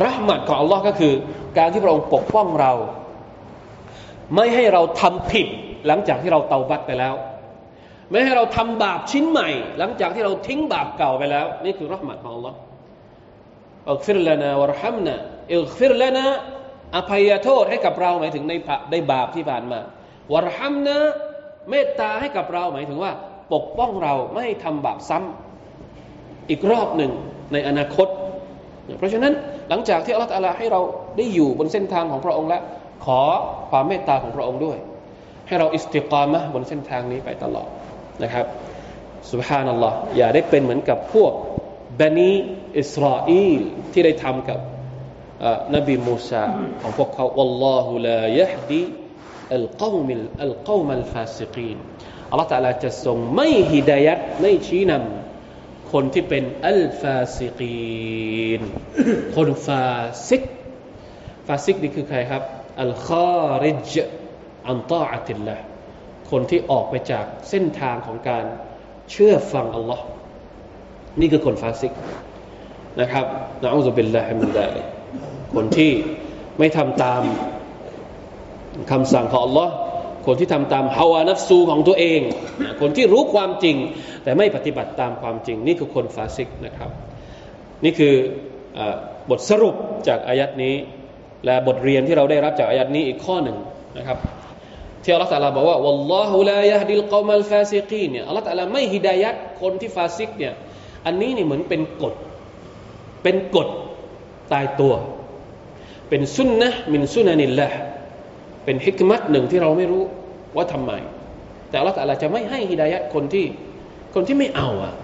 [0.07, 1.15] รหมัดของอัลลอฮ์ก็คือ
[1.59, 2.73] การที่พระองค์ปกป้องเรา
[4.35, 5.47] ไม่ให้เราทำผิด
[5.87, 7.15] หลังจากที่เราเตาบัตไปแล้ว
[8.11, 9.49] ไม่ให้เราทำบาปชิ้นใหม่
[9.79, 12.59] หลังจากที่เราทิ้งบาปเก่าไปแล้ว นี่คือรหมัดของอัลลอฮ์
[13.91, 16.27] اغفر لنا وارحمنا اغفر لنا
[16.97, 18.53] อภัยโทษให้กับเราหมายถึงใน
[18.91, 19.81] ในบาปที่ผ่านมา
[20.33, 20.97] وارحمنا
[21.71, 23.13] เมตตาให้กับเราหมายถึงว่า
[23.55, 27.13] ปกป้องเราไม่ให้ทำบาปซ้ำอีกรอบหนึ่ง
[27.53, 28.09] ในอนาคต
[28.99, 29.33] เพราะฉะนั้น
[29.69, 30.81] หลังจากที่อัลลอฮฺให้เรา
[31.17, 32.63] ได้อยู่บนเส้นทางของพระองค์แล้ว
[33.05, 33.21] ขอ
[33.71, 34.79] ความเมตตาของพระองค์ด้วย
[35.47, 37.69] ให้เราอิสติกามะบนเส้นทางนี้ไปตลอด
[38.23, 38.47] นะครับ
[39.33, 41.33] سبحان الله อย่าได้เป็นเหมือนกับพวก
[42.01, 42.33] บนี
[42.81, 43.61] อิสราเอล
[43.93, 44.61] ที่ได้ทำกับ
[45.75, 46.45] นบีมูซา
[46.81, 51.79] ของพวกเขาوالله لا يهدي القوم القوم الفاسقين
[52.31, 58.63] อัลลอฮฺตะลาจะทรงไม่ฮิดายัดไม่ชี้นำคนที่เป็นالفاسقين
[59.37, 60.43] คน فاسق
[61.47, 62.43] فاسق นี่คือใครครับ
[62.83, 63.95] الخارج
[64.71, 65.63] عن طاعة الله
[66.31, 68.45] คนที่ออกไปจากเส้นทางของการ
[69.11, 70.05] เชื่อฟังอัลลอฮ์
[71.21, 71.93] นี่คือคน فاسق
[73.01, 73.27] นะครับ
[73.63, 74.77] نعوذ بالله من ذلك
[75.55, 75.93] คนที่
[76.59, 77.23] ไม่ทำตาม
[78.91, 79.69] คำสั่งของ Allah
[80.27, 82.21] คนที่ทำตามฮาวานัฟซูของตัวเอง
[82.81, 83.77] คนที่รู้ความจริง
[84.23, 86.91] แต่ไม่ปฏิบัติตามความจริง นี่คือคนฟาซิกนะครับ
[87.85, 88.15] นี่คือ
[89.31, 89.75] บทสรุป
[90.09, 90.75] จากอายัดนี้
[91.45, 93.57] และบทเรียนที่เราได้รับจากอายัดนี้อีกข้อหนึ่ง
[93.99, 94.19] นะครับ
[95.07, 100.53] ที่อัลลอฮฺตะลาบอกว่าوالله لا يهدي القوم الفاسقين เนี่ยอัลลอฮฺตะลาไม่ฮิดายัดคนที่ฟาซิกเนี่ย
[101.07, 102.15] อันนี้นี่เหมือนเป็นกฎ
[103.23, 103.69] เป็นกฎ
[104.53, 104.95] ตายตัว
[106.09, 107.69] เป็นสุนนะมินสุนันิลละ
[108.65, 110.03] เป็นฮิกมัตหนึ่งที่เราไม่รู้
[110.57, 110.93] ว่าทำไม
[111.69, 113.47] แต่อัลลอฮฺตะลาจะไม่ให้ฮิดายัดคนที่
[114.15, 114.95] คนที่ไม่เอาอะ